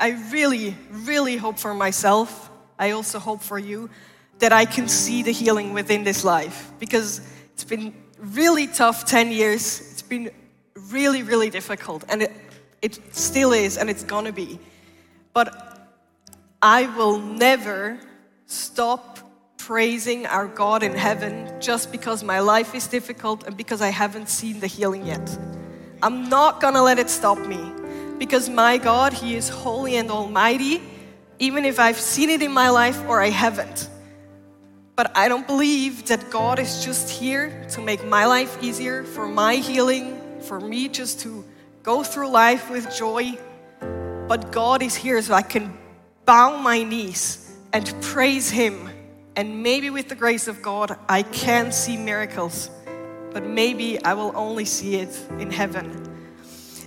I 0.00 0.18
really, 0.32 0.76
really 0.90 1.36
hope 1.36 1.60
for 1.60 1.74
myself. 1.74 2.50
I 2.80 2.90
also 2.90 3.20
hope 3.20 3.40
for 3.40 3.56
you 3.56 3.88
that 4.40 4.52
I 4.52 4.64
can 4.64 4.88
see 4.88 5.22
the 5.22 5.30
healing 5.30 5.72
within 5.74 6.02
this 6.02 6.24
life 6.24 6.72
because 6.80 7.20
it's 7.52 7.62
been 7.62 7.94
really 8.18 8.66
tough 8.66 9.04
10 9.04 9.30
years. 9.30 9.80
It's 9.92 10.02
been 10.02 10.32
really, 10.90 11.22
really 11.22 11.50
difficult, 11.50 12.02
and 12.08 12.22
it, 12.22 12.32
it 12.82 12.98
still 13.14 13.52
is, 13.52 13.78
and 13.78 13.90
it's 13.90 14.02
gonna 14.02 14.32
be. 14.32 14.58
But 15.32 15.88
I 16.60 16.86
will 16.96 17.20
never 17.20 18.00
stop 18.46 19.11
praising 19.66 20.26
our 20.26 20.48
God 20.48 20.82
in 20.82 20.92
heaven 20.92 21.48
just 21.60 21.92
because 21.92 22.24
my 22.24 22.40
life 22.40 22.74
is 22.74 22.88
difficult 22.88 23.46
and 23.46 23.56
because 23.56 23.80
I 23.80 23.90
haven't 23.90 24.28
seen 24.28 24.58
the 24.58 24.66
healing 24.66 25.06
yet. 25.06 25.38
I'm 26.02 26.28
not 26.28 26.60
gonna 26.60 26.82
let 26.82 26.98
it 26.98 27.08
stop 27.08 27.38
me 27.38 27.72
because 28.18 28.48
my 28.48 28.76
God, 28.76 29.12
He 29.12 29.36
is 29.36 29.48
holy 29.48 29.94
and 29.94 30.10
almighty, 30.10 30.82
even 31.38 31.64
if 31.64 31.78
I've 31.78 32.00
seen 32.00 32.28
it 32.28 32.42
in 32.42 32.50
my 32.50 32.70
life 32.70 33.00
or 33.06 33.22
I 33.22 33.30
haven't. 33.30 33.88
But 34.96 35.16
I 35.16 35.28
don't 35.28 35.46
believe 35.46 36.06
that 36.06 36.28
God 36.28 36.58
is 36.58 36.84
just 36.84 37.08
here 37.08 37.64
to 37.70 37.80
make 37.80 38.04
my 38.04 38.26
life 38.26 38.58
easier, 38.64 39.04
for 39.04 39.28
my 39.28 39.54
healing, 39.54 40.18
for 40.40 40.58
me 40.58 40.88
just 40.88 41.20
to 41.20 41.44
go 41.84 42.02
through 42.02 42.30
life 42.30 42.68
with 42.68 42.92
joy. 42.92 43.38
But 44.26 44.50
God 44.50 44.82
is 44.82 44.96
here 44.96 45.22
so 45.22 45.34
I 45.34 45.42
can 45.42 45.72
bow 46.24 46.56
my 46.58 46.82
knees 46.82 47.56
and 47.72 47.86
praise 48.02 48.50
Him 48.50 48.91
and 49.34 49.62
maybe 49.62 49.88
with 49.88 50.08
the 50.08 50.14
grace 50.14 50.46
of 50.46 50.60
God, 50.60 50.96
I 51.08 51.22
can 51.22 51.72
see 51.72 51.96
miracles, 51.96 52.70
but 53.32 53.44
maybe 53.44 54.02
I 54.04 54.14
will 54.14 54.32
only 54.34 54.66
see 54.66 54.96
it 54.96 55.18
in 55.38 55.50
heaven. 55.50 56.08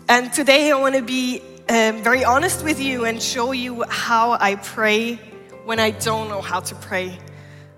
And 0.08 0.32
today 0.32 0.72
I 0.72 0.76
want 0.76 0.96
to 0.96 1.02
be 1.02 1.42
um, 1.68 2.04
very 2.04 2.24
honest 2.24 2.64
with 2.64 2.80
you 2.80 3.06
and 3.06 3.22
show 3.22 3.52
you 3.52 3.84
how 3.90 4.38
I 4.40 4.56
pray 4.56 5.16
when 5.66 5.80
I 5.80 5.90
don't 5.90 6.30
know 6.30 6.42
how 6.42 6.60
to 6.60 6.76
pray. 6.76 7.18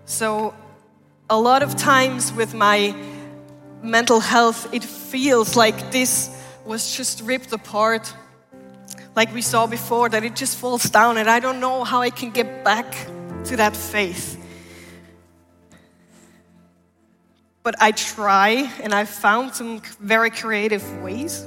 So, 0.03 0.53
a 1.29 1.39
lot 1.39 1.63
of 1.63 1.75
times 1.75 2.33
with 2.33 2.53
my 2.53 2.95
mental 3.81 4.19
health, 4.19 4.73
it 4.73 4.83
feels 4.83 5.55
like 5.55 5.91
this 5.91 6.29
was 6.65 6.95
just 6.95 7.21
ripped 7.21 7.53
apart, 7.53 8.13
like 9.15 9.33
we 9.33 9.41
saw 9.41 9.67
before, 9.67 10.09
that 10.09 10.25
it 10.25 10.35
just 10.35 10.57
falls 10.57 10.83
down, 10.89 11.17
and 11.17 11.29
I 11.29 11.39
don't 11.39 11.61
know 11.61 11.85
how 11.85 12.01
I 12.01 12.09
can 12.09 12.31
get 12.31 12.65
back 12.65 12.93
to 13.45 13.55
that 13.55 13.75
faith. 13.75 14.37
But 17.67 17.75
I 17.81 17.91
try 17.91 18.71
and 18.81 18.93
I 18.93 19.03
found 19.03 19.53
some 19.53 19.81
very 19.99 20.29
creative 20.29 20.85
ways 21.03 21.45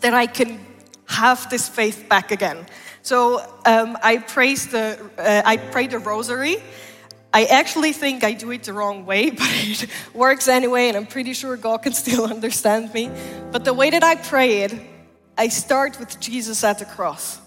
that 0.00 0.14
I 0.14 0.28
can 0.28 0.60
have 1.06 1.50
this 1.50 1.68
faith 1.68 2.08
back 2.08 2.30
again. 2.30 2.66
So 3.02 3.40
um, 3.66 3.98
I 4.00 4.18
praise 4.18 4.68
the 4.68 4.84
uh, 5.18 5.42
I 5.44 5.56
pray 5.56 5.88
the 5.88 5.98
rosary. 5.98 6.62
I 7.34 7.46
actually 7.46 7.92
think 7.92 8.22
I 8.22 8.32
do 8.32 8.52
it 8.52 8.62
the 8.62 8.72
wrong 8.72 9.04
way, 9.04 9.30
but 9.40 9.50
it 9.50 9.88
works 10.14 10.46
anyway, 10.46 10.86
and 10.86 10.96
I'm 10.96 11.06
pretty 11.06 11.32
sure 11.32 11.56
God 11.56 11.82
can 11.82 11.94
still 11.94 12.24
understand 12.36 12.94
me. 12.94 13.10
But 13.50 13.64
the 13.64 13.74
way 13.74 13.90
that 13.90 14.04
I 14.04 14.14
pray 14.14 14.62
it, 14.62 14.72
I 15.36 15.48
start 15.48 15.98
with 15.98 16.20
Jesus 16.20 16.62
at 16.62 16.78
the 16.78 16.84
cross. 16.84 17.40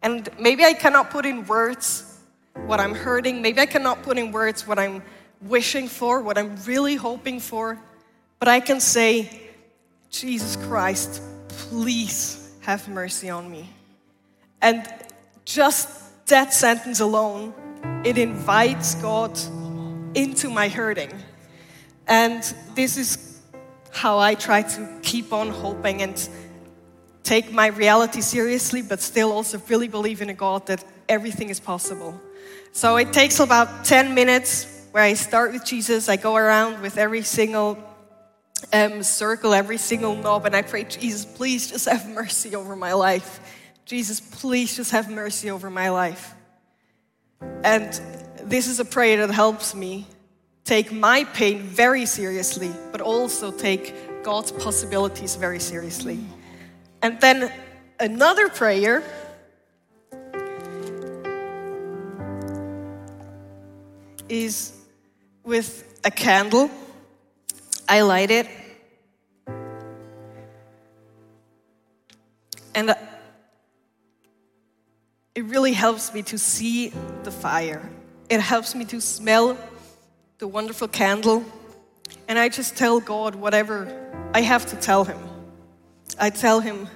And 0.00 0.26
maybe 0.40 0.64
I 0.64 0.72
cannot 0.72 1.10
put 1.10 1.26
in 1.26 1.46
words 1.46 2.18
what 2.54 2.80
I'm 2.80 2.94
hurting. 2.94 3.42
Maybe 3.42 3.60
I 3.60 3.66
cannot 3.66 4.02
put 4.02 4.16
in 4.16 4.32
words 4.32 4.66
what 4.66 4.78
I'm 4.78 5.02
wishing 5.42 5.88
for, 5.88 6.20
what 6.20 6.38
I'm 6.38 6.56
really 6.64 6.96
hoping 6.96 7.40
for, 7.40 7.78
but 8.38 8.48
I 8.48 8.60
can 8.60 8.80
say, 8.80 9.40
Jesus 10.10 10.56
Christ, 10.56 11.22
please 11.48 12.52
have 12.60 12.88
mercy 12.88 13.30
on 13.30 13.50
me. 13.50 13.68
And 14.60 14.86
just 15.44 16.26
that 16.26 16.52
sentence 16.52 17.00
alone, 17.00 17.54
it 18.04 18.18
invites 18.18 18.94
God 18.96 19.38
into 20.14 20.50
my 20.50 20.68
hurting. 20.68 21.12
And 22.06 22.42
this 22.74 22.96
is 22.96 23.40
how 23.90 24.18
I 24.18 24.34
try 24.34 24.62
to 24.62 24.98
keep 25.02 25.32
on 25.32 25.48
hoping 25.50 26.02
and 26.02 26.28
take 27.22 27.52
my 27.52 27.66
reality 27.66 28.20
seriously, 28.20 28.82
but 28.82 29.00
still 29.00 29.32
also 29.32 29.60
really 29.68 29.88
believe 29.88 30.22
in 30.22 30.30
a 30.30 30.34
God 30.34 30.66
that 30.66 30.84
everything 31.08 31.50
is 31.50 31.60
possible. 31.60 32.18
So 32.72 32.96
it 32.96 33.12
takes 33.12 33.40
about 33.40 33.84
10 33.84 34.14
minutes 34.14 34.77
where 34.92 35.02
I 35.02 35.14
start 35.14 35.52
with 35.52 35.64
Jesus. 35.64 36.08
I 36.08 36.16
go 36.16 36.36
around 36.36 36.80
with 36.80 36.98
every 36.98 37.22
single 37.22 37.78
um, 38.72 39.02
circle, 39.02 39.54
every 39.54 39.78
single 39.78 40.16
knob, 40.16 40.46
and 40.46 40.54
I 40.54 40.62
pray, 40.62 40.84
Jesus, 40.84 41.24
please 41.24 41.70
just 41.70 41.88
have 41.88 42.08
mercy 42.08 42.54
over 42.54 42.74
my 42.74 42.92
life. 42.92 43.40
Jesus, 43.84 44.20
please 44.20 44.76
just 44.76 44.90
have 44.90 45.10
mercy 45.10 45.50
over 45.50 45.70
my 45.70 45.90
life. 45.90 46.34
And 47.64 48.00
this 48.42 48.66
is 48.66 48.80
a 48.80 48.84
prayer 48.84 49.26
that 49.26 49.32
helps 49.32 49.74
me 49.74 50.06
take 50.64 50.92
my 50.92 51.24
pain 51.24 51.62
very 51.62 52.04
seriously, 52.04 52.70
but 52.92 53.00
also 53.00 53.50
take 53.50 54.22
God's 54.22 54.52
possibilities 54.52 55.36
very 55.36 55.60
seriously. 55.60 56.20
And 57.00 57.20
then 57.20 57.50
another 57.98 58.48
prayer 58.48 59.02
is 64.28 64.77
with 65.48 65.98
a 66.04 66.10
candle. 66.10 66.70
I 67.88 68.02
light 68.02 68.30
it. 68.30 68.46
And 72.74 72.90
uh, 72.90 72.94
it 75.34 75.44
really 75.46 75.72
helps 75.72 76.12
me 76.12 76.22
to 76.24 76.36
see 76.36 76.92
the 77.22 77.30
fire. 77.30 77.88
It 78.28 78.40
helps 78.40 78.74
me 78.74 78.84
to 78.84 79.00
smell 79.00 79.56
the 80.36 80.46
wonderful 80.46 80.86
candle. 80.86 81.42
And 82.28 82.38
I 82.38 82.50
just 82.50 82.76
tell 82.76 83.00
God 83.00 83.34
whatever 83.34 83.88
I 84.34 84.42
have 84.42 84.66
to 84.66 84.76
tell 84.76 85.04
Him. 85.04 85.18
I 86.20 86.28
tell 86.28 86.60
Him, 86.60 86.88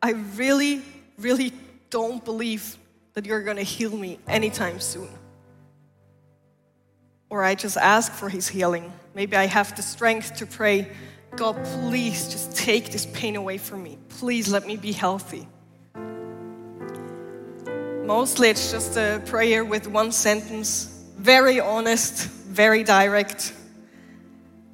I 0.00 0.12
really, 0.36 0.80
really 1.18 1.52
don't 1.90 2.24
believe 2.24 2.78
that 3.14 3.26
you're 3.26 3.42
going 3.42 3.56
to 3.56 3.64
heal 3.64 3.96
me 3.96 4.20
anytime 4.28 4.78
soon 4.78 5.08
or 7.28 7.42
I 7.42 7.54
just 7.54 7.76
ask 7.76 8.12
for 8.12 8.28
his 8.28 8.48
healing. 8.48 8.92
Maybe 9.14 9.36
I 9.36 9.46
have 9.46 9.74
the 9.76 9.82
strength 9.82 10.36
to 10.36 10.46
pray, 10.46 10.90
God, 11.36 11.62
please 11.64 12.28
just 12.28 12.56
take 12.56 12.92
this 12.92 13.06
pain 13.12 13.36
away 13.36 13.58
from 13.58 13.82
me. 13.82 13.98
Please 14.08 14.48
let 14.48 14.66
me 14.66 14.76
be 14.76 14.92
healthy. 14.92 15.46
Mostly 18.06 18.48
it's 18.48 18.70
just 18.70 18.96
a 18.96 19.20
prayer 19.26 19.64
with 19.64 19.88
one 19.88 20.12
sentence, 20.12 21.04
very 21.18 21.60
honest, 21.60 22.28
very 22.28 22.84
direct. 22.84 23.52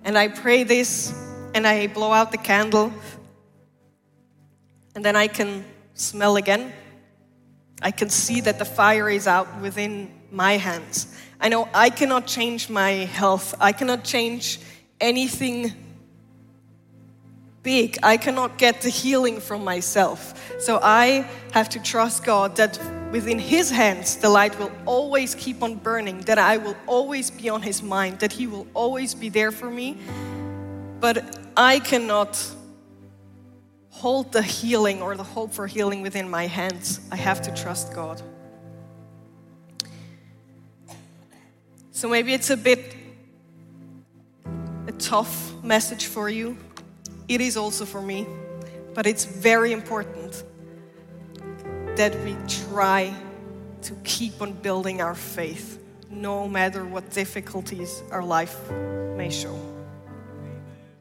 And 0.04 0.18
I 0.18 0.28
pray 0.28 0.64
this 0.64 1.12
and 1.54 1.66
I 1.66 1.86
blow 1.86 2.12
out 2.12 2.30
the 2.30 2.38
candle. 2.38 2.92
And 4.94 5.04
then 5.04 5.16
I 5.16 5.26
can 5.28 5.64
smell 5.94 6.36
again. 6.36 6.72
I 7.80 7.90
can 7.90 8.10
see 8.10 8.40
that 8.42 8.58
the 8.58 8.64
fire 8.64 9.08
is 9.08 9.26
out 9.26 9.60
within 9.60 10.12
my 10.32 10.56
hands. 10.56 11.14
I 11.40 11.48
know 11.48 11.68
I 11.74 11.90
cannot 11.90 12.26
change 12.26 12.70
my 12.70 12.90
health. 12.90 13.54
I 13.60 13.72
cannot 13.72 14.04
change 14.04 14.58
anything 15.00 15.72
big. 17.62 17.98
I 18.02 18.16
cannot 18.16 18.58
get 18.58 18.80
the 18.80 18.88
healing 18.88 19.40
from 19.40 19.62
myself. 19.62 20.52
So 20.58 20.80
I 20.82 21.28
have 21.52 21.68
to 21.70 21.82
trust 21.82 22.24
God 22.24 22.56
that 22.56 22.78
within 23.12 23.38
His 23.38 23.70
hands 23.70 24.16
the 24.16 24.28
light 24.28 24.58
will 24.58 24.72
always 24.86 25.34
keep 25.34 25.62
on 25.62 25.76
burning, 25.76 26.20
that 26.22 26.38
I 26.38 26.56
will 26.56 26.76
always 26.86 27.30
be 27.30 27.48
on 27.48 27.62
His 27.62 27.82
mind, 27.82 28.20
that 28.20 28.32
He 28.32 28.46
will 28.46 28.66
always 28.74 29.14
be 29.14 29.28
there 29.28 29.50
for 29.50 29.70
me. 29.70 29.98
But 31.00 31.38
I 31.56 31.80
cannot 31.80 32.42
hold 33.90 34.32
the 34.32 34.42
healing 34.42 35.02
or 35.02 35.16
the 35.16 35.24
hope 35.24 35.52
for 35.52 35.66
healing 35.66 36.02
within 36.02 36.28
my 36.28 36.46
hands. 36.46 37.00
I 37.10 37.16
have 37.16 37.42
to 37.42 37.54
trust 37.54 37.92
God. 37.92 38.22
So 42.02 42.08
maybe 42.08 42.34
it's 42.34 42.50
a 42.50 42.56
bit 42.56 42.96
a 44.88 44.92
tough 44.98 45.54
message 45.62 46.06
for 46.06 46.28
you. 46.28 46.58
It 47.28 47.40
is 47.40 47.56
also 47.56 47.84
for 47.84 48.02
me, 48.02 48.26
but 48.92 49.06
it's 49.06 49.24
very 49.24 49.70
important 49.70 50.42
that 51.94 52.12
we 52.24 52.34
try 52.48 53.14
to 53.82 53.94
keep 54.02 54.42
on 54.42 54.50
building 54.50 55.00
our 55.00 55.14
faith 55.14 55.78
no 56.10 56.48
matter 56.48 56.84
what 56.84 57.08
difficulties 57.10 58.02
our 58.10 58.24
life 58.24 58.68
may 59.16 59.30
show. 59.30 59.71